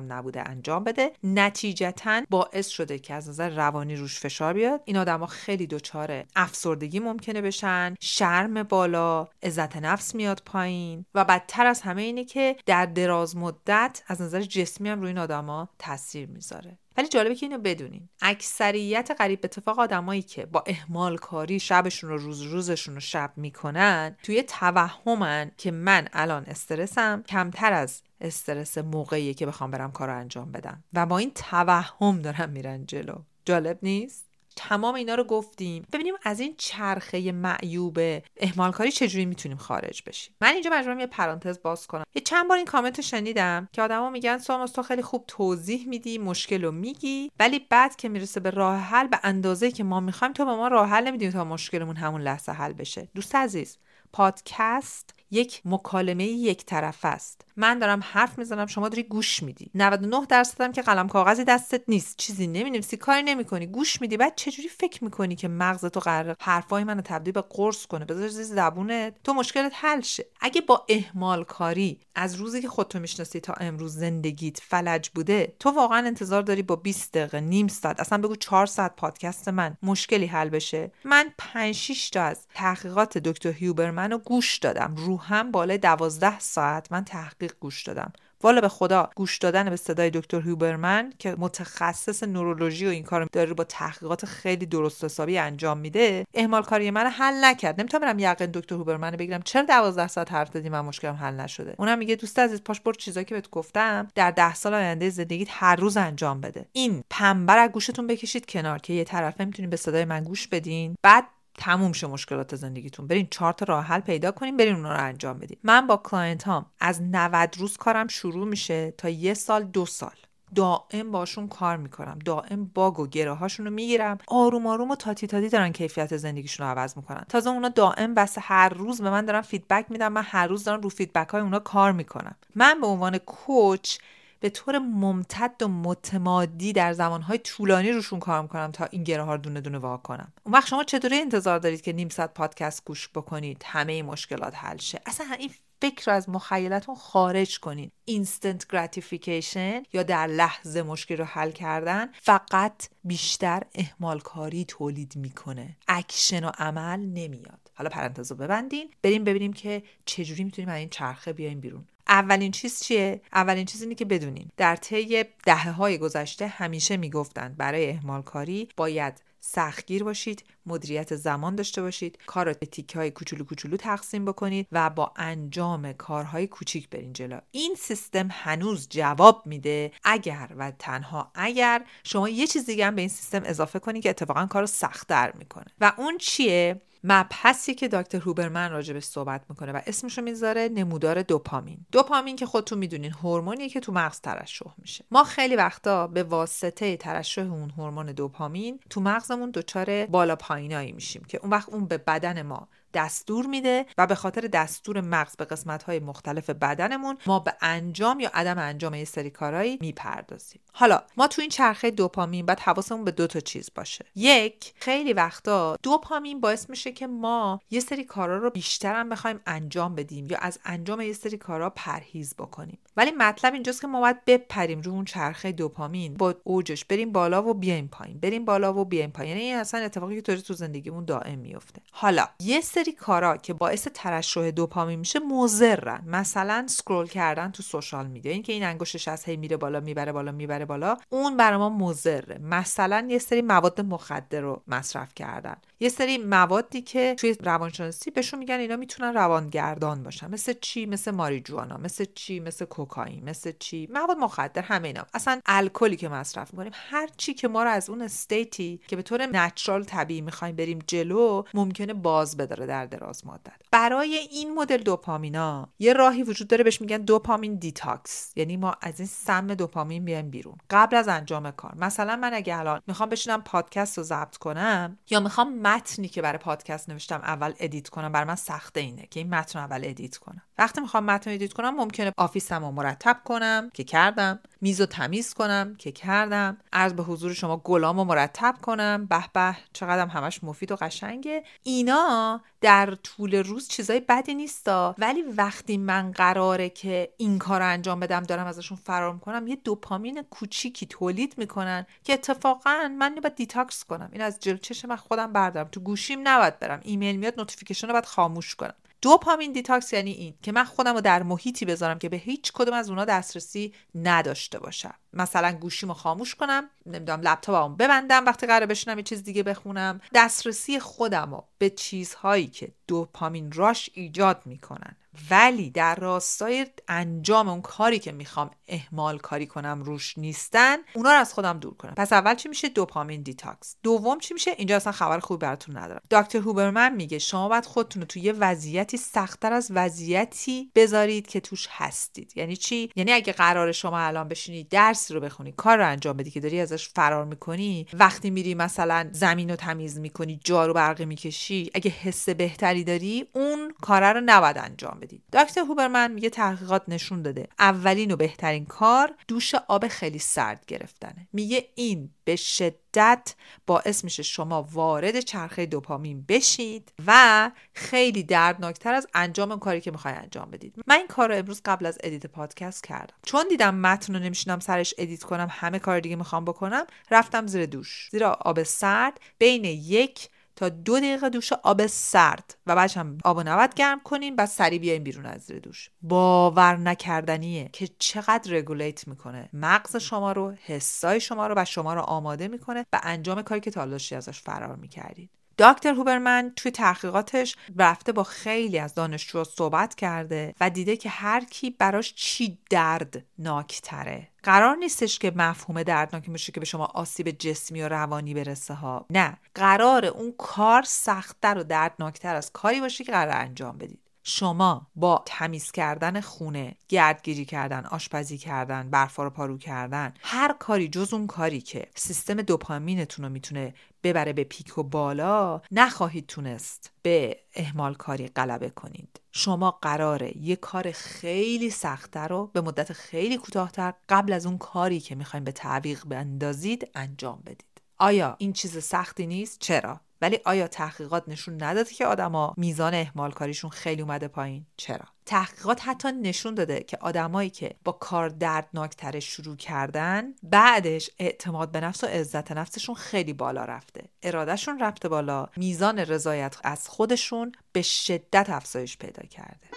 نبوده 0.00 0.48
انجام 0.48 0.84
بده 0.84 1.12
نتیجتا 1.24 2.22
باعث 2.30 2.68
شده 2.68 2.98
که 2.98 3.14
از 3.14 3.28
نظر 3.28 3.48
روانی 3.48 3.96
روش 3.96 4.20
فشار 4.20 4.52
بیاد. 4.52 4.80
این 4.84 4.96
آدما 4.96 5.26
خیلی 5.26 5.66
دچار 5.66 6.24
افسردگی 6.36 6.98
ممکنه 6.98 7.40
بشن 7.40 7.94
شرم 8.00 8.62
بالا 8.62 9.28
عزت 9.42 9.76
نفس 9.76 10.14
میاد 10.14 10.42
پایین 10.46 11.04
و 11.14 11.24
بدتر 11.24 11.66
از 11.66 11.80
همه 11.80 12.02
اینه 12.02 12.24
که 12.24 12.56
در 12.66 12.86
دراز 12.86 13.36
مدت 13.36 14.02
از 14.06 14.22
نظر 14.22 14.40
جسمی 14.40 14.88
هم 14.88 15.00
روی 15.00 15.08
این 15.08 15.18
آدما 15.18 15.68
تاثیر 15.78 16.28
می‌ذاره. 16.28 16.78
ولی 16.96 17.08
جالبه 17.08 17.34
که 17.34 17.46
اینو 17.46 17.58
بدونین 17.94 18.08
اکثریت 18.22 19.10
قریب 19.18 19.40
اتفاق 19.44 19.78
آدمایی 19.78 20.22
که 20.22 20.46
با 20.46 20.64
اهمال 20.66 21.16
کاری 21.16 21.60
شبشون 21.60 22.10
رو 22.10 22.18
روز 22.18 22.42
روزشون 22.42 22.94
رو 22.94 23.00
شب 23.00 23.32
می‌کنن 23.36 24.16
توی 24.22 24.42
توهمن 24.42 25.50
که 25.56 25.70
من 25.70 26.08
الان 26.12 26.44
استرسم 26.44 27.22
کمتر 27.28 27.72
از 27.72 28.02
استرس 28.20 28.78
موقعیه 28.78 29.34
که 29.34 29.46
بخوام 29.46 29.70
برم 29.70 29.92
کار 29.92 30.10
انجام 30.10 30.52
بدم. 30.52 30.84
و 30.92 31.06
با 31.06 31.18
این 31.18 31.30
توهم 31.34 32.22
دارم 32.22 32.50
میرن 32.50 32.86
جلو. 32.86 33.14
جالب 33.44 33.78
نیست؟ 33.82 34.33
تمام 34.56 34.94
اینا 34.94 35.14
رو 35.14 35.24
گفتیم. 35.24 35.86
ببینیم 35.92 36.14
از 36.22 36.40
این 36.40 36.54
چرخه 36.58 37.32
معیوب 37.32 37.98
اهمال 38.40 38.72
کاری 38.72 38.92
چجوری 38.92 39.26
می‌تونیم 39.26 39.58
خارج 39.58 40.02
بشیم. 40.06 40.34
من 40.40 40.48
اینجا 40.48 40.70
مجبورم 40.72 41.00
یه 41.00 41.06
پرانتز 41.06 41.62
باز 41.62 41.86
کنم. 41.86 42.04
یه 42.14 42.22
چند 42.22 42.48
بار 42.48 42.56
این 42.56 42.66
کامنت 42.66 43.00
شنیدم 43.00 43.68
که 43.72 43.82
آدما 43.82 44.10
میگن 44.10 44.38
سانوس 44.38 44.72
تو 44.72 44.82
خیلی 44.82 45.02
خوب 45.02 45.24
توضیح 45.28 45.88
میدی 45.88 46.18
مشکل 46.18 46.62
رو 46.62 46.72
میگی 46.72 47.30
ولی 47.38 47.66
بعد 47.70 47.96
که 47.96 48.08
می‌رسه 48.08 48.40
به 48.40 48.50
راه 48.50 48.78
حل 48.78 49.06
به 49.06 49.20
اندازه 49.22 49.70
که 49.70 49.84
ما 49.84 50.00
می‌خوایم 50.00 50.32
تو 50.34 50.44
به 50.44 50.54
ما 50.56 50.68
راه 50.68 50.88
حل 50.88 51.06
نمیدیم 51.08 51.30
تا 51.30 51.44
مشکلمون 51.44 51.96
همون 51.96 52.20
لحظه 52.20 52.52
حل 52.52 52.72
بشه. 52.72 53.08
دوست 53.14 53.34
عزیز 53.34 53.78
پادکست 54.12 55.14
یک 55.30 55.62
مکالمه 55.64 56.24
یک 56.24 56.66
طرف 56.66 57.04
است. 57.04 57.44
من 57.56 57.78
دارم 57.78 58.00
حرف 58.12 58.38
می‌زنم 58.38 58.66
شما 58.66 58.88
داری 58.88 59.02
گوش 59.02 59.42
میدی. 59.42 59.70
99 59.74 60.26
درصدم 60.26 60.72
که 60.72 60.82
قلم 60.82 61.08
کاغذی 61.08 61.44
دستت 61.44 61.82
نیست. 61.88 62.16
چیزی 62.16 62.46
نمی‌نویسی 62.46 62.96
کاری 62.96 63.22
نمی‌کنی. 63.22 63.66
گوش 63.66 64.00
میدی 64.00 64.16
بعد 64.16 64.32
چجوری 64.36 64.68
فکر 64.68 65.04
می‌کنی 65.04 65.36
که 65.36 65.48
مغز 65.48 65.84
تو 65.84 66.00
قرار 66.00 66.36
حرفای 66.40 66.84
منو 66.84 67.02
تبدیل 67.02 67.32
به 67.32 67.40
قرص 67.50 67.86
کنه؟ 67.86 68.04
بذار 68.04 68.28
زیر 68.28 68.44
زبونت. 68.44 69.14
تو 69.24 69.34
مشکلت 69.34 69.72
حل 69.74 70.00
شه. 70.00 70.26
اگه 70.40 70.60
با 70.60 70.86
اهمال 70.88 71.44
کاری 71.44 72.00
از 72.14 72.34
روزی 72.34 72.62
که 72.62 72.68
خودتو 72.68 72.98
می‌شناسی 72.98 73.40
تا 73.40 73.52
امروز 73.52 73.96
زندگیت 73.96 74.58
فلج 74.60 75.08
بوده 75.08 75.56
تو 75.60 75.70
واقعا 75.70 76.06
انتظار 76.06 76.42
داری 76.42 76.62
با 76.62 76.76
20 76.76 77.12
دقیقه 77.12 77.40
نیم 77.40 77.68
ساعت 77.68 78.00
اصلا 78.00 78.18
بگو 78.18 78.36
4 78.36 78.66
ساعت 78.66 78.96
پادکست 78.96 79.48
من 79.48 79.76
مشکلی 79.82 80.26
حل 80.26 80.48
بشه. 80.48 80.92
من 81.04 81.32
5 81.38 81.74
6 81.74 82.10
تا 82.10 82.22
از 82.22 82.46
تحقیقات 82.54 83.18
دکتر 83.18 83.52
هیوبرمن 83.52 83.93
رو 83.98 84.18
گوش 84.18 84.58
دادم. 84.58 84.94
روحم 84.96 85.50
بالای 85.50 85.78
12 85.78 86.38
ساعت 86.38 86.92
من 86.92 87.04
تحقیق 87.04 87.52
گوش 87.60 87.82
دادم. 87.82 88.12
والا 88.42 88.60
به 88.60 88.68
خدا 88.68 89.10
گوش 89.16 89.38
دادن 89.38 89.70
به 89.70 89.76
صدای 89.76 90.10
دکتر 90.10 90.40
هوبرمن 90.40 91.12
که 91.18 91.34
متخصص 91.38 92.22
نورولوژی 92.22 92.86
و 92.86 92.88
این 92.88 93.04
کار 93.04 93.26
داره 93.32 93.54
با 93.54 93.64
تحقیقات 93.64 94.24
خیلی 94.24 94.66
درست 94.66 95.04
حسابی 95.04 95.38
انجام 95.38 95.78
میده 95.78 96.24
اهمال 96.34 96.62
کاری 96.62 96.90
من 96.90 97.06
حل 97.06 97.44
نکرد. 97.44 97.80
نمی‌تونم 97.80 98.00
برم 98.00 98.18
یقه 98.18 98.50
دکتر 98.50 98.74
هوبرمن 98.74 99.10
بگیرم. 99.10 99.42
چرا 99.42 99.62
12 99.62 100.08
ساعت 100.08 100.32
حرف 100.32 100.50
زدی 100.50 100.68
من 100.68 100.80
مشکلم 100.80 101.14
حل 101.14 101.34
نشده. 101.34 101.74
اونم 101.78 101.98
میگه 101.98 102.16
دوست 102.16 102.38
عزیز 102.38 102.62
پاشو 102.62 102.80
برو 102.80 102.96
چیزایی 102.96 103.24
که 103.24 103.34
بهت 103.34 103.50
گفتم 103.50 104.08
در 104.14 104.30
ده 104.30 104.54
سال 104.54 104.74
آینده 104.74 105.10
زندگیت 105.10 105.48
هر 105.50 105.76
روز 105.76 105.96
انجام 105.96 106.40
بده. 106.40 106.66
این 106.72 107.04
پنبه 107.10 107.43
رو 107.43 107.60
از 107.60 107.68
گوشتون 107.68 108.06
بکشید 108.06 108.46
کنار 108.46 108.78
که 108.78 108.92
یه 108.92 109.04
طرفه 109.04 109.44
می‌تونید 109.44 109.70
به 109.70 109.76
صدای 109.76 110.04
من 110.04 110.24
گوش 110.24 110.48
بدین. 110.48 110.94
بعد 111.02 111.24
تموم 111.58 111.92
شه 111.92 112.06
مشکلات 112.06 112.56
زندگیتون. 112.56 113.06
برین 113.06 113.28
چهار 113.30 113.54
راه 113.68 113.84
حل 113.84 114.00
پیدا 114.00 114.30
کنین 114.30 114.56
برین 114.56 114.74
اونا 114.74 114.92
رو 114.92 115.00
انجام 115.00 115.38
بدین. 115.38 115.58
من 115.62 115.86
با 115.86 115.96
client 115.96 116.42
هام 116.44 116.66
از 116.80 117.02
90 117.02 117.58
روز 117.58 117.76
کارم 117.76 118.08
شروع 118.08 118.48
میشه 118.48 118.90
تا 118.90 119.08
یه 119.08 119.34
سال 119.34 119.64
دو 119.64 119.86
سال. 119.86 120.14
دائم 120.54 121.10
باشون 121.10 121.48
کار 121.48 121.76
می‌کنم. 121.76 122.18
دائم 122.24 122.64
bug 122.74 123.00
و 123.00 123.06
گره 123.06 123.32
هاشون 123.32 123.66
رو 123.66 123.72
می‌گیرم. 123.72 124.18
آروم 124.28 124.66
آروم 124.66 124.90
و 124.90 124.96
تاتی 124.96 125.26
تاتی 125.26 125.48
دارن 125.48 125.72
کیفیت 125.72 126.16
زندگیشون 126.16 126.66
رو 126.66 126.78
عوض 126.78 126.96
می‌کنن. 126.96 127.24
تازه 127.28 127.50
اونا 127.50 127.68
دائم 127.68 128.14
بس 128.14 128.36
هر 128.40 128.68
روز 128.68 129.02
به 129.02 129.10
من 129.10 129.24
دارن 129.24 129.40
feedback 129.40 129.86
میدن 129.88 130.12
من 130.12 130.22
هر 130.24 130.46
روز 130.46 130.64
دارم 130.64 130.80
رو 130.80 130.88
feedback 130.88 131.28
های 131.28 131.40
اونا 131.40 131.58
کار 131.58 131.92
می‌کنم. 131.92 132.36
من 132.54 132.80
به 132.80 132.86
عنوان 132.86 133.18
coach 133.18 133.98
به 134.44 134.50
طور 134.50 134.78
ممتد 134.78 135.62
و 135.62 135.68
متمادی 135.68 136.72
در 136.72 136.92
زمانهای 136.92 137.38
طولانی 137.38 137.92
روشون 137.92 138.20
کار 138.20 138.42
می‌کنم 138.42 138.72
تا 138.72 138.84
این 138.84 139.04
گره 139.04 139.22
ها 139.22 139.34
رو 139.34 139.40
دونه 139.40 139.60
دونه 139.60 139.78
وا 139.78 139.96
کنم. 139.96 140.32
اون 140.44 140.54
وقت 140.54 140.66
شما 140.68 140.84
چطوری 140.84 141.18
انتظار 141.18 141.58
دارید 141.58 141.80
که 141.80 141.92
نیم 141.92 142.08
ساعت 142.08 142.34
پادکست 142.34 142.84
گوش 142.84 143.08
بکنید؟ 143.08 143.62
همه 143.66 144.02
مشکلات 144.02 144.54
حل 144.56 144.76
شه. 144.76 145.00
اصلا 145.06 145.26
این 145.38 145.50
فکر 145.82 146.10
رو 146.10 146.16
از 146.16 146.28
مخیلتون 146.28 146.94
خارج 146.94 147.60
کنید 147.60 147.92
instant 148.04 148.68
gratification 148.68 149.82
یا 149.92 150.02
در 150.02 150.26
لحظه 150.26 150.82
مشکل 150.82 151.16
رو 151.16 151.24
حل 151.24 151.50
کردن 151.50 152.08
فقط 152.12 152.88
بیشتر 153.04 153.62
اهمال 153.74 154.20
کاری 154.20 154.64
تولید 154.64 155.16
می‌کنه. 155.16 155.76
اکشن 155.88 156.44
و 156.44 156.50
عمل 156.58 157.00
نمیاد. 157.00 157.70
حالا 157.74 157.90
پرانتز 157.90 158.30
رو 158.30 158.36
ببندین. 158.36 158.90
بریم 159.02 159.24
ببینیم 159.24 159.52
که 159.52 159.82
چجوری 160.06 160.44
می‌تونیم 160.44 160.68
از 160.68 160.76
این 160.76 160.88
چرخه 160.88 161.32
بیایم 161.32 161.60
بیرون. 161.60 161.84
اولین 162.08 162.50
چیز 162.50 162.82
چیه؟ 162.82 163.20
اولین 163.32 163.64
چیز 163.64 163.82
اینه 163.82 163.94
که 163.94 164.04
بدونیم 164.04 164.52
در 164.56 164.76
طی 164.76 165.24
دهه 165.44 165.70
های 165.70 165.98
گذشته 165.98 166.46
همیشه 166.46 166.96
می‌گفتند 166.96 167.56
برای 167.56 167.90
اهمال 167.90 168.22
کاری 168.22 168.68
باید 168.76 169.22
سختگیر 169.46 170.04
باشید 170.04 170.44
مدیریت 170.66 171.16
زمان 171.16 171.56
داشته 171.56 171.82
باشید 171.82 172.18
کار 172.26 172.52
به 172.52 172.66
تیکه 172.66 172.98
های 172.98 173.10
کوچولو 173.10 173.44
کوچولو 173.44 173.76
تقسیم 173.76 174.24
بکنید 174.24 174.66
و 174.72 174.90
با 174.90 175.12
انجام 175.16 175.92
کارهای 175.92 176.46
کوچیک 176.46 176.90
برین 176.90 177.12
جلو. 177.12 177.38
این 177.50 177.74
سیستم 177.78 178.28
هنوز 178.30 178.88
جواب 178.88 179.42
میده 179.46 179.92
اگر 180.04 180.50
و 180.56 180.70
تنها 180.70 181.30
اگر 181.34 181.84
شما 182.04 182.28
یه 182.28 182.46
چیز 182.46 182.66
دیگه 182.66 182.86
هم 182.86 182.94
به 182.94 183.02
این 183.02 183.08
سیستم 183.08 183.42
اضافه 183.44 183.78
کنید 183.78 184.02
که 184.02 184.10
اتفاقا 184.10 184.46
کار 184.46 184.62
رو 184.62 184.66
سختتر 184.66 185.32
می‌کنه. 185.38 185.66
و 185.80 185.92
اون 185.96 186.18
چیه؟ 186.18 186.80
مبحثی 187.04 187.74
که 187.74 187.88
دکتر 187.88 188.18
هوبرمن 188.18 188.70
راجبش 188.70 189.04
صحبت 189.04 189.44
می‌کنه 189.48 189.72
و 189.72 189.80
اسمشو 189.86 190.22
می‌ذاره 190.22 190.68
نمودار 190.68 191.22
دوپامین. 191.22 191.86
دوپامین 191.92 192.36
که 192.36 192.46
خودتون 192.46 192.78
می‌دونین 192.78 193.12
هورمونی 193.12 193.68
که 193.68 193.80
تو 193.80 193.92
مغز 193.92 194.20
ترشح 194.20 194.74
میشه. 194.78 195.04
ما 195.10 195.24
خیلی 195.24 195.56
وقتا 195.56 196.06
به 196.06 196.22
واسطه 196.22 196.96
ترشح 196.96 197.42
اون 197.42 197.70
هورمون 197.70 198.06
دوپامین 198.06 198.80
تو 198.90 199.00
مغزمون 199.00 199.50
دچار 199.50 200.06
بالا 200.06 200.36
پایینایی 200.36 200.92
میشیم 200.92 201.24
که 201.24 201.38
اون 201.42 201.50
وقت 201.50 201.68
اون 201.68 201.86
به 201.86 201.98
بدن 201.98 202.42
ما 202.42 202.68
دستور 202.94 203.46
میده 203.46 203.86
و 203.98 204.06
به 204.06 204.14
خاطر 204.14 204.40
دستور 204.40 205.00
مغز 205.00 205.36
به 205.36 205.44
قسمت 205.44 205.82
های 205.82 205.98
مختلف 206.00 206.50
بدنمون 206.50 207.18
ما 207.26 207.38
به 207.38 207.54
انجام 207.60 208.20
یا 208.20 208.30
عدم 208.34 208.58
انجام 208.58 208.94
یه 208.94 209.04
سری 209.04 209.30
کارهایی 209.30 209.78
می‌پردازیم. 209.80 210.60
حالا 210.72 211.02
ما 211.16 211.28
تو 211.28 211.40
این 211.40 211.50
چرخه 211.50 211.90
دوپامین 211.90 212.46
باید 212.46 212.60
حواسمون 212.60 213.04
به 213.04 213.10
دو 213.10 213.26
تا 213.26 213.40
چیز 213.40 213.70
باشه. 213.74 214.04
یک 214.14 214.72
خیلی 214.76 215.12
وقتا 215.12 215.76
دوپامین 215.82 216.40
باعث 216.40 216.70
میشه 216.70 216.92
که 216.92 217.06
ما 217.06 217.60
یه 217.70 217.80
سری 217.80 218.04
کارا 218.04 218.38
رو 218.38 218.50
بیشتر 218.50 219.04
بخوایم 219.04 219.40
انجام 219.46 219.94
بدیم 219.94 220.26
یا 220.30 220.38
از 220.38 220.58
انجام 220.64 221.00
یه 221.00 221.12
سری 221.12 221.36
کارا 221.36 221.70
پرهیز 221.70 222.34
بکنیم. 222.34 222.78
ولی 222.96 223.10
مطلب 223.10 223.54
اینجاست 223.54 223.80
که 223.80 223.86
ما 223.86 224.00
باید 224.00 224.24
بپریم 224.24 224.80
رو 224.80 224.92
اون 224.92 225.04
چرخه 225.04 225.52
دوپامین 225.52 226.14
با 226.14 226.34
اوجش 226.44 226.84
بریم 226.84 227.12
بالا 227.12 227.42
و 227.42 227.54
بیایم 227.54 227.88
پایین 227.88 228.20
بریم 228.20 228.44
بالا 228.44 228.74
و 228.74 228.84
بیایم 228.84 229.10
پایین. 229.10 229.32
یعنی 229.32 229.44
این 229.44 229.56
اصلا 229.56 229.80
اتفاقی 229.80 230.22
که 230.22 230.36
تو 230.36 230.54
زندگیمون 230.54 231.04
دائم 231.04 231.38
میفته. 231.38 231.82
حالا 231.92 232.28
یه 232.40 232.60
سری 232.60 232.92
کارا 232.92 233.36
که 233.36 233.54
باعث 233.54 233.88
ترشح 233.94 234.50
دوپامین 234.50 234.98
میشه 234.98 235.18
مضرن. 235.18 236.04
مثلا 236.06 236.66
سکرول 236.68 237.06
کردن 237.06 237.50
تو 237.50 237.62
سوشال 237.62 238.06
میدیا. 238.06 238.32
این 238.32 238.42
که 238.42 238.52
این 238.52 238.64
انگشتش 238.64 239.08
از 239.08 239.24
هی 239.24 239.36
میره 239.36 239.56
بالا 239.56 239.80
می‌بره 239.80 240.12
بالا 240.12 240.32
می‌بره 240.32 240.64
بالا 240.64 240.96
اون 241.08 241.36
برای 241.36 241.58
ما 241.58 241.68
مضره. 241.68 242.38
مثلا 242.38 243.06
یه 243.10 243.18
سری 243.18 243.42
مواد 243.42 243.80
مخدر 243.80 244.40
رو 244.40 244.62
مصرف 244.68 245.14
کردن. 245.14 245.56
یه 245.84 245.90
سری 245.90 246.18
موادی 246.18 246.82
که 246.82 247.14
توی 247.18 247.36
روانشناسی 247.40 248.10
بهشون 248.10 248.38
میگن 248.38 248.58
اینا 248.58 248.76
می‌تونن 248.76 249.14
روانگردان 249.14 250.02
باشن. 250.02 250.30
مثل 250.30 250.54
چی؟ 250.60 250.86
مثل 250.86 251.10
ماریجوانا 251.10 251.76
مثل 251.76 252.04
چی؟ 252.14 252.40
مثل 252.40 252.64
کوکائین 252.64 253.24
مثل 253.24 253.52
چی؟ 253.58 253.88
مواد 253.92 254.16
مخدر 254.16 254.62
همه 254.62 254.88
اینا. 254.88 255.06
اصلا 255.14 255.40
الکلی 255.46 255.96
که 255.96 256.08
مصرف 256.08 256.54
می‌کنیم 256.54 256.72
هر 256.74 257.08
چی 257.16 257.34
که 257.34 257.48
ما 257.48 257.62
رو 257.62 257.70
از 257.70 257.90
اون 257.90 258.02
استیتی 258.02 258.80
که 258.88 258.96
به 258.96 259.02
طور 259.02 259.26
نچرال 259.26 259.84
طبیعی 259.84 260.20
می‌خوایم 260.20 260.56
بریم 260.56 260.78
جلو 260.86 261.42
ممکنه 261.54 261.94
باز 261.94 262.36
بداره 262.36 262.66
در 262.66 262.86
دراز 262.86 263.26
مدت. 263.26 263.52
برای 263.70 264.14
این 264.14 264.54
مدل 264.54 264.76
دوپامینا 264.76 265.68
یه 265.78 265.92
راهی 265.92 266.22
وجود 266.22 266.48
داره 266.48 266.64
بهش 266.64 266.80
میگن 266.80 266.98
dopamine 266.98 267.54
detox. 267.54 268.32
یعنی 268.36 268.56
ما 268.56 268.74
از 268.82 269.00
این 269.00 269.08
سم 269.08 269.54
دوپامین 269.54 270.04
بیایم 270.04 270.30
بیرون. 270.30 270.56
قبل 270.70 270.96
از 270.96 271.08
انجام 271.08 271.50
کار. 271.50 271.74
مثلا 271.78 272.16
من 272.16 272.34
اگه 272.34 272.58
الان 272.58 272.80
می‌خوام 272.86 273.08
بشینم 273.08 273.42
پادکست 273.42 273.98
رو 273.98 274.04
ضبط 274.04 274.36
کنم 274.36 274.98
یا 275.10 275.20
می‌خوام 275.20 275.54
متنی 275.74 276.08
که 276.08 276.22
برای 276.22 276.38
پادکست 276.38 276.88
نوشتم 276.88 277.20
اول 277.20 277.52
ادیت 277.58 277.88
کنم 277.88 278.12
برای 278.12 278.28
من 278.28 278.34
سخته 278.34 278.80
اینه 278.80 279.06
که 279.10 279.20
این 279.20 279.34
متن 279.34 279.58
اول 279.58 279.80
ادیت 279.84 280.16
کنم. 280.16 280.42
وقتی 280.58 280.80
می‌خوام 280.80 281.04
متن 281.04 281.30
ادیت 281.30 281.52
کنم 281.52 281.76
ممکنه 281.76 282.12
office 282.16 282.57
م 282.57 282.64
رو 282.64 282.70
مرتب 282.70 283.20
کنم 283.24 283.70
که 283.74 283.84
کردم. 283.84 284.40
میز 284.64 284.80
و 284.80 284.86
تمیز 284.86 285.34
کنم 285.34 285.74
که 285.78 285.92
کردم. 285.92 286.58
عرض 286.72 286.92
به 286.92 287.02
حضور 287.02 287.32
شما 287.32 287.56
گلام 287.56 287.98
و 287.98 288.04
مرتب 288.04 288.54
کنم. 288.62 289.06
به 289.06 289.24
به 289.32 289.56
چقدر 289.72 290.06
همش 290.06 290.44
مفید 290.44 290.72
و 290.72 290.76
قشنگه. 290.76 291.44
اینا 291.62 292.40
در 292.60 292.94
طول 292.94 293.34
روز 293.34 293.68
چیزای 293.68 294.00
بدی 294.00 294.34
نیستا. 294.34 294.94
ولی 294.98 295.22
وقتی 295.22 295.76
من 295.78 296.10
قراره 296.10 296.68
که 296.68 297.12
این 297.16 297.38
کار 297.38 297.60
رو 297.60 297.66
انجام 297.66 298.00
بدم 298.00 298.22
دارم 298.22 298.46
ازشون 298.46 298.78
فرار 298.78 299.12
می‌کنم 299.12 299.46
یه 299.46 299.56
دوپامین 299.56 300.22
کوچیکی 300.22 300.86
تولید 300.86 301.34
می‌کنن 301.38 301.86
که 302.04 302.12
اتفاقا 302.12 302.88
من 302.98 303.14
باید 303.14 303.34
detox 303.34 303.84
کنم. 303.84 304.08
این 304.12 304.22
از 304.22 304.40
جلو 304.40 304.56
چشم 304.56 304.88
من 304.88 304.96
خودم 304.96 305.32
بردارم. 305.32 305.68
تو 305.68 305.80
گوشیم 305.80 306.20
نباید 306.24 306.58
برم. 306.58 306.80
ایمیل 306.82 307.16
میاد 307.16 307.34
notification 307.38 307.86
رو 307.86 307.92
باید 307.92 308.06
خاموش 308.06 308.54
کنم. 308.54 308.74
dopamine 309.04 309.52
detox 309.52 309.92
یعنی 309.92 310.10
این 310.10 310.34
که 310.42 310.52
من 310.52 310.64
خودم 310.64 310.94
رو 310.94 311.00
در 311.00 311.22
محیطی 311.22 311.64
بذارم 311.64 311.98
که 311.98 312.08
به 312.08 312.16
هیچ 312.16 312.52
کدوم 312.52 312.74
از 312.74 312.90
اونا 312.90 313.04
دسترسی 313.04 313.74
نداشته 313.94 314.58
باشم. 314.58 314.94
مثلا 315.12 315.52
گوشیمو 315.52 315.94
خاموش 315.94 316.34
کنم 316.34 316.70
نمی‌دونم 316.86 317.20
لپتاپمو 317.20 317.76
ببندم 317.76 318.26
وقتی 318.26 318.46
قرار 318.46 318.66
بشینم 318.66 318.98
یه 318.98 319.04
چیز 319.04 319.22
دیگه 319.22 319.42
بخونم. 319.42 320.00
دسترسی 320.14 320.78
خودم 320.80 321.30
رو 321.30 321.44
به 321.58 321.70
چیزهایی 321.70 322.46
که 322.46 322.72
dopamine 322.86 323.52
rush 323.52 323.90
ایجاد 323.94 324.42
می‌کنن. 324.44 324.96
ولی 325.30 325.70
در 325.70 325.94
راستای 325.94 326.66
انجام 326.88 327.48
اون 327.48 327.62
کاری 327.62 327.98
که 327.98 328.12
می‌خوام 328.12 328.50
اهمال 328.68 329.18
کاری 329.18 329.46
کنم 329.46 329.82
روش 329.82 330.18
نیستن 330.18 330.76
اونا 330.94 331.12
رو 331.12 331.18
از 331.18 331.34
خودم 331.34 331.58
دور 331.58 331.74
کنم. 331.74 331.94
پس 331.96 332.12
اول 332.12 332.34
چی 332.34 332.48
میشه؟ 332.48 332.68
dopamine 332.68 333.22
detox. 333.22 333.76
دوم 333.82 334.18
چی 334.18 334.34
میشه؟ 334.34 334.50
اینجا 334.56 334.76
اصلا 334.76 334.92
خبر 334.92 335.18
خوبی 335.18 335.38
براتون 335.38 335.76
ندارم. 335.76 336.00
دکتر 336.10 336.38
هوبرمن 336.38 336.94
میگه 336.94 337.18
شما 337.18 337.48
باید 337.48 337.66
خودتون 337.66 338.02
رو 338.02 338.06
توی 338.06 338.22
یه 338.22 338.32
وضعیتی 338.32 338.96
سختتر 338.96 339.52
از 339.52 339.70
وضعیتی 339.74 340.70
بذارید 340.74 341.26
که 341.26 341.40
توش 341.40 341.68
هستید. 341.70 342.32
یعنی 342.36 342.56
چی؟ 342.56 342.90
یعنی 342.96 343.12
اگه 343.12 343.32
قرار 343.32 343.72
شما 343.72 343.98
الان 343.98 344.28
بشینی 344.28 344.64
درس 344.64 345.10
رو 345.10 345.20
بخونی 345.20 345.52
کار 345.52 345.78
رو 345.78 345.86
انجام 345.86 346.16
بدی 346.16 346.30
که 346.30 346.40
داری 346.40 346.60
ازش 346.60 346.88
فرار 346.88 347.24
می‌کنی 347.24 347.86
وقتی 347.92 348.30
میری 348.30 348.54
مثلا 348.54 349.08
زمین 349.12 349.50
رو 349.50 349.56
تمیز 349.56 349.98
می‌کنی 349.98 350.40
جارو 350.44 350.72
برقی 350.72 351.04
می‌کشی 351.04 351.70
اگه 351.74 351.90
حس 351.90 352.28
بهتری 352.28 352.84
داری 352.84 353.26
اون 353.32 353.74
کار 353.82 354.12
رو 354.12 354.20
نباید 354.24 354.58
انجام 354.58 354.98
بدی. 355.00 355.03
دکتر 355.32 355.60
هوبرمن 355.60 356.12
میگه 356.12 356.30
تحقیقات 356.30 356.82
نشون 356.88 357.22
داده. 357.22 357.48
اولین 357.58 358.10
و 358.10 358.16
بهترین 358.16 358.66
کار 358.66 359.14
دوش 359.28 359.54
آب 359.54 359.88
خیلی 359.88 360.18
سرد 360.18 360.64
گرفتنه. 360.66 361.28
میگه 361.32 361.68
این 361.74 362.10
به 362.24 362.36
شدت 362.36 363.34
باعث 363.66 364.04
میشه 364.04 364.22
شما 364.22 364.62
وارد 364.62 365.20
چرخه 365.20 365.66
دوپامین 365.66 366.24
بشید 366.28 366.92
و 367.06 367.50
خیلی 367.74 368.22
دردناکتر 368.22 368.94
از 368.94 369.06
انجام 369.14 369.58
کاری 369.58 369.80
که 369.80 369.90
می‌خوای 369.90 370.14
انجام 370.14 370.50
بدید. 370.50 370.74
من 370.86 370.96
این 370.96 371.06
کار 371.06 371.28
رو 371.28 371.34
امروز 371.34 371.60
قبل 371.64 371.86
از 371.86 371.98
edit 372.04 372.26
پادکست 372.26 372.84
کردم. 372.84 373.14
چون 373.26 373.44
دیدم 373.48 373.74
متن 373.74 374.14
رو 374.14 374.22
نمیشینم 374.22 374.60
سرش 374.60 374.94
edit 374.98 375.22
کنم 375.22 375.48
همه 375.50 375.78
کار 375.78 376.00
دیگه 376.00 376.16
می‌خوام 376.16 376.44
بکنم 376.44 376.86
رفتم 377.10 377.46
زیر 377.46 377.66
دوش. 377.66 378.08
زیر 378.12 378.24
آب 378.24 378.62
سرد 378.62 379.20
بین 379.38 379.64
یک 379.64 380.28
تا 380.56 380.68
دو 380.68 380.98
دقیقه 380.98 381.28
دوش 381.28 381.52
آب 381.52 381.86
سرد 381.86 382.56
و 382.66 382.76
بعدش 382.76 382.96
هم 382.96 383.18
آب 383.24 383.36
و 383.36 383.42
نبات 383.42 383.74
گرم 383.74 384.00
کنین 384.00 384.36
بعد 384.36 384.48
سریع 384.48 384.78
بیاین 384.78 385.04
بیرون 385.04 385.26
از 385.26 385.42
زیر 385.42 385.58
دوش. 385.58 385.90
باور 386.02 386.76
نکردنیه 386.76 387.70
که 387.72 387.88
چقدر 387.98 388.52
رگولیت 388.52 389.08
می‌کنه. 389.08 389.48
مغز 389.52 389.96
شما 389.96 390.32
رو 390.32 390.52
حسای 390.64 391.20
شما 391.20 391.46
رو 391.46 391.54
و 391.56 391.64
شما 391.64 391.94
رو 391.94 392.00
آماده 392.00 392.48
می‌کنه 392.48 392.86
به 392.90 393.00
انجام 393.02 393.42
کاری 393.42 393.60
که 393.60 393.70
تا 393.70 393.82
ازش 393.82 394.40
فرار 394.40 394.76
می‌کردید 394.76 395.30
دکتر 395.58 395.94
هوبرمن 395.94 396.52
توی 396.56 396.70
تحقیقاتش 396.70 397.56
رفته 397.78 398.12
با 398.12 398.24
خیلی 398.24 398.78
از 398.78 398.94
دانشجوها 398.94 399.44
صحبت 399.44 399.94
کرده 399.94 400.54
و 400.60 400.70
دیده 400.70 400.96
که 400.96 401.08
هر 401.08 401.44
کی 401.44 401.70
براش 401.70 402.14
چی 402.14 402.58
دردناکتره. 402.70 404.28
قرار 404.42 404.76
نیستش 404.76 405.18
که 405.18 405.32
مفهوم 405.36 405.82
دردناکی 405.82 406.30
باشه 406.30 406.52
که 406.52 406.60
به 406.60 406.66
شما 406.66 406.84
آسیب 406.84 407.30
جسمی 407.30 407.82
و 407.82 407.88
روانی 407.88 408.34
برسه 408.34 408.74
ها. 408.74 409.06
نه. 409.10 409.36
قرار 409.54 410.06
اون 410.06 410.34
کار 410.38 410.82
سختتر 410.82 411.58
و 411.58 411.62
دردناکتر 411.62 412.34
از 412.34 412.52
کاری 412.52 412.80
باشه 412.80 413.04
که 413.04 413.12
قرار 413.12 413.36
انجام 413.36 413.78
بدید. 413.78 414.03
شما 414.26 414.86
با 414.96 415.22
تمیز 415.26 415.72
کردن 415.72 416.20
خونه 416.20 416.76
گردگیری 416.88 417.44
کردن 417.44 417.86
آشپزی 417.86 418.38
کردن 418.38 418.90
برفا 418.90 419.22
رو 419.22 419.30
پارو 419.30 419.58
کردن 419.58 420.14
هر 420.20 420.52
کاری 420.58 420.88
جز 420.88 421.14
اون 421.14 421.26
کاری 421.26 421.60
که 421.60 421.86
سیستم 421.94 422.42
دوپامینتون 422.42 423.24
رو 423.24 423.30
می‌تونه 423.30 423.74
ببره 424.02 424.32
به 424.32 424.44
پیک 424.44 424.78
و 424.78 424.82
بالا 424.82 425.60
نخواهید 425.72 426.26
تونست 426.26 426.92
به 427.02 427.36
اهمال 427.54 427.94
کاری 427.94 428.28
غلبه 428.28 428.70
کنید 428.70 429.20
شما 429.32 429.70
قراره 429.70 430.38
یه 430.38 430.56
کار 430.56 430.92
خیلی 430.92 431.70
سختتر 431.70 432.28
رو 432.28 432.50
به 432.52 432.60
مدت 432.60 432.92
خیلی 432.92 433.36
کوتاهتر 433.36 433.94
قبل 434.08 434.32
از 434.32 434.46
اون 434.46 434.58
کاری 434.58 435.00
که 435.00 435.14
می‌خوایم 435.14 435.44
به 435.44 435.52
تعویق 435.52 436.04
بندازید 436.04 436.90
انجام 436.94 437.42
بدید 437.46 437.74
آیا 437.98 438.36
این 438.38 438.52
چیز 438.52 438.84
سختی 438.84 439.26
نیست؟ 439.26 439.58
چرا؟ 439.60 440.00
ولی 440.24 440.40
آیا 440.44 440.68
تحقیقات 440.68 441.28
نشون 441.28 441.62
نداده 441.62 441.90
که 441.94 442.06
آدما 442.06 442.54
میزان 442.56 442.94
اهمال 442.94 443.30
کاریشون 443.30 443.70
خیلی 443.70 444.02
اومده 444.02 444.28
پایین؟ 444.28 444.66
چرا؟ 444.76 445.04
تحقیقات 445.26 445.88
حتی 445.88 446.12
نشون 446.12 446.54
داده 446.54 446.80
که 446.80 446.98
آدمایی 447.00 447.50
که 447.50 447.74
با 447.84 447.92
کار 447.92 448.28
دردناکتر 448.28 449.20
شروع 449.20 449.56
کردن 449.56 450.34
بعدش 450.42 451.10
اعتماد 451.18 451.72
به 451.72 451.80
نفس 451.80 452.04
و 452.04 452.06
عزت 452.06 452.52
نفسشون 452.52 452.94
خیلی 452.94 453.32
بالا 453.32 453.64
رفته. 453.64 454.04
ارادهشون 454.22 454.78
رفته 454.78 455.08
بالا. 455.08 455.48
میزان 455.56 455.98
رضایت 455.98 456.56
از 456.64 456.88
خودشون 456.88 457.52
به 457.72 457.82
شدت 457.82 458.50
افزایش 458.50 458.98
پیدا 458.98 459.22
کرده. 459.22 459.68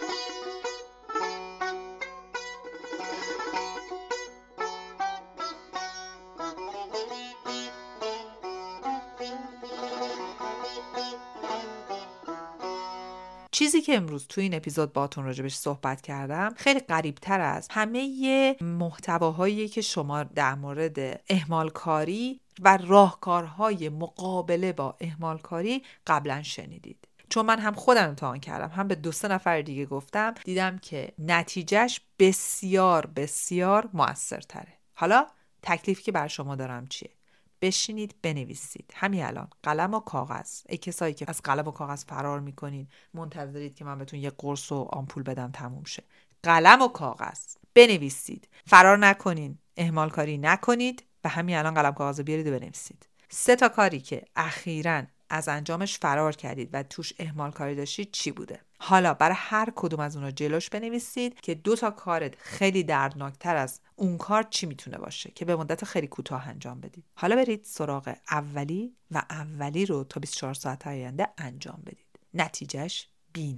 که 13.88 13.96
امروز 13.96 14.28
تو 14.28 14.42
این 14.42 14.54
اپیزود 14.54 14.94
باتون 14.94 15.26
راجبش 15.26 15.56
صحبت 15.56 16.02
کردم 16.02 16.54
خیلی 16.58 16.80
قریبتر 16.80 17.42
از 17.42 17.68
همه 17.72 18.56
محتواهایی 18.62 19.68
که 19.68 19.82
شما 19.82 20.24
در 20.24 20.56
مورد 20.56 21.22
اهمال 21.30 21.70
کاری 21.70 22.40
و 22.62 22.78
راهکارهای 22.78 23.90
مقابله 23.90 24.74
با 24.74 24.96
اهمال 25.02 25.38
کاری 25.38 25.84
قبلا 26.08 26.44
شنیدید. 26.44 27.08
چون 27.30 27.46
من 27.46 27.60
هم 27.60 27.74
خودم 27.74 28.08
امتحان 28.08 28.40
کردم 28.40 28.70
هم 28.70 28.88
به 28.88 28.96
دو 28.96 29.12
سه 29.12 29.28
نفر 29.28 29.62
دیگه 29.62 29.86
گفتم 29.86 30.34
دیدم 30.44 30.78
که 30.78 31.14
نتیجهش 31.20 32.02
بسیار 32.20 33.06
بسیار 33.06 33.90
موثرتره. 33.94 34.74
حالا 34.94 35.28
تکلیفی 35.62 36.04
که 36.04 36.12
بر 36.12 36.28
شما 36.28 36.56
دارم 36.56 36.88
چیه؟ 36.88 37.17
بشینید 37.62 38.16
بنویسید. 38.22 38.94
همین 38.96 39.24
الان. 39.24 39.48
قلم 39.64 39.94
و 39.94 40.00
کاغذ. 40.00 40.62
ای 40.70 40.78
کسایی 40.78 41.14
که 41.14 41.26
از 41.28 41.42
قلم 41.42 41.68
و 41.68 41.72
کاغذ 41.72 42.06
فرار 42.06 42.40
می‌کنین 42.40 42.88
منتظرید 43.14 43.76
که 43.76 43.86
من 43.86 43.98
بهتون 43.98 44.20
یه 44.20 44.30
قرص 44.30 44.72
و 44.72 44.76
آمپول 44.76 45.24
بدم 45.24 45.52
تموم 45.52 45.84
شه. 45.84 46.04
قلم 46.44 46.82
و 46.82 46.88
کاغذ. 46.88 47.56
بنویسید. 47.74 48.48
فرار 48.66 48.98
نکنین. 48.98 49.58
اهمال 49.78 50.10
کاری 50.10 50.38
نکنید 50.38 51.04
و 51.24 51.30
همین 51.30 51.56
الان 51.56 51.74
قلم 51.74 51.92
کاغذ 51.92 52.22
بیارید 52.22 52.48
و 52.48 52.52
بنویسید. 52.52 53.08
سه 53.30 53.56
تا 53.56 53.70
کاری 53.70 54.00
که 54.00 54.26
اخیرا 54.36 55.04
از 55.30 55.48
انجامش 55.48 55.98
فرار 55.98 56.36
کردید 56.36 56.70
و 56.74 56.84
توش 56.84 57.14
اهمال 57.20 57.52
کاری 57.52 57.76
داشتید 57.76 58.12
چی 58.12 58.32
بوده؟ 58.32 58.67
حالا 58.80 59.14
برای 59.14 59.36
هر 59.38 59.74
کدوم 59.76 60.00
از 60.00 60.16
اونا 60.16 60.32
جلوش 60.32 60.70
بنویسید 60.70 61.42
که 61.42 61.56
دو 61.56 61.76
تا 61.76 61.92
کارت 61.92 62.34
خیلی 62.38 62.84
دردناکتر 62.84 63.56
از 63.56 63.80
اون 63.96 64.18
کار 64.18 64.44
چی 64.44 64.66
می‌تونه 64.66 64.98
باشه 64.98 65.32
که 65.32 65.46
به 65.46 65.56
مدت 65.56 65.86
خیلی 65.86 66.08
کوتاه 66.08 66.48
انجام 66.48 66.82
بدید. 66.82 67.06
حالا 67.16 67.36
برید 67.36 67.64
سراغ 67.64 68.16
اولی 68.32 68.96
و 69.12 69.22
اولی 69.30 69.86
رو 69.86 70.04
تا 70.04 70.20
24 70.20 70.54
ساعت 70.54 70.88
آینده 70.88 71.28
انجام 71.38 71.82
بدید. 71.86 72.20
نتیجهش 72.34 73.08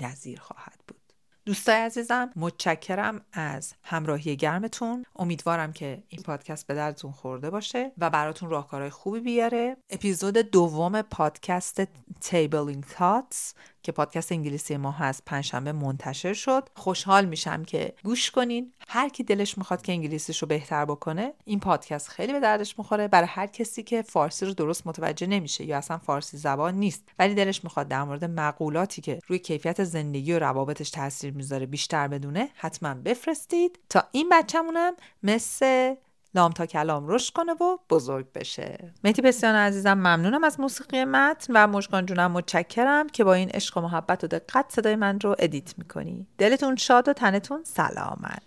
نظیر 0.01 0.39
خواهد 0.39 0.79
بود. 0.87 0.99
دوستای 1.45 1.75
عزیزم 1.75 2.29
متشکرم 2.35 3.21
از 3.33 3.73
همراهی 3.83 4.35
گرمتون. 4.35 5.05
امیدوارم 5.15 5.73
که 5.73 6.03
این 6.07 6.23
پادکست 6.23 6.67
به 6.67 6.73
دردتون 6.73 7.11
خورده 7.11 7.49
باشه 7.49 7.91
و 7.97 8.09
براتون 8.09 8.49
راهکارهای 8.49 8.89
خوبی 8.89 9.19
بیاره. 9.19 9.77
اپیزود 9.89 10.37
دوم 10.37 11.01
پادکست 11.01 11.83
Tabling 12.21 12.83
Thoughts. 12.97 13.53
که 13.83 13.91
پادکست 13.91 14.31
انگلیسی 14.31 14.77
ما 14.77 14.91
هست 14.91 15.23
پنجشنبه 15.25 15.71
منتشر 15.71 16.33
شد. 16.33 16.69
خوشحال 16.75 17.25
میشم 17.25 17.63
که 17.63 17.93
گوش 18.03 18.31
کنین. 18.31 18.73
هر 18.87 19.09
کی 19.09 19.23
دلش 19.23 19.57
می‌خواد 19.57 19.81
که 19.81 19.91
انگلیسیش 19.91 20.41
رو 20.41 20.47
بهتر 20.47 20.85
بکنه 20.85 21.33
این 21.45 21.59
پادکست 21.59 22.07
خیلی 22.07 22.33
به 22.33 22.39
دردش 22.39 22.79
می‌خوره. 22.79 23.07
برای 23.07 23.27
هر 23.27 23.47
کسی 23.47 23.83
که 23.83 24.01
فارسی 24.01 24.45
رو 24.45 24.53
درست 24.53 24.87
متوجه 24.87 25.27
نمیشه 25.27 25.63
یا 25.63 25.77
اصلا 25.77 25.97
فارسی 25.97 26.37
زبان 26.37 26.75
نیست. 26.75 27.03
ولی 27.19 27.33
دلش 27.33 27.63
می‌خواد 27.63 27.87
در 27.87 28.03
مورد 28.03 28.25
مقولاتی 28.25 29.01
که 29.01 29.19
روی 29.27 29.39
کیفیت 29.39 29.83
زندگی 29.83 30.33
و 30.33 30.39
روابطش 30.39 30.89
تاثیر 30.89 31.33
می‌ذاره 31.33 31.65
بیشتر 31.65 32.07
بدونه 32.07 32.49
حتما 32.55 32.93
بفرستید. 32.93 33.79
تا 33.89 34.03
این 34.11 34.29
بچه‌مونم 34.31 34.93
مثل 35.23 35.95
لام 36.35 36.51
تا 36.51 36.65
کلام 36.65 37.07
رشد 37.07 37.33
کنه 37.33 37.53
و 37.53 37.77
بزرگ 37.89 38.25
بشه. 38.35 38.93
مهدی 39.03 39.21
بسیار 39.21 39.55
عزیزم 39.55 39.93
ممنونم 39.93 40.43
از 40.43 40.59
موسیقی 40.59 41.05
متن 41.05 41.53
و 41.55 41.67
مشکان 41.67 42.05
جونم 42.05 42.31
متشکرم 42.31 43.09
که 43.09 43.23
با 43.23 43.33
این 43.33 43.49
عشق 43.49 43.77
و 43.77 43.81
محبت 43.81 44.23
و 44.23 44.27
دقت 44.27 44.65
صدای 44.69 44.95
من 44.95 45.19
رو 45.19 45.35
ادیت 45.39 45.73
می‌کنی. 45.77 46.27
دلتون 46.37 46.75
شاد 46.75 47.09
و 47.09 47.13
تنتون 47.13 47.63
سلامت. 47.63 48.43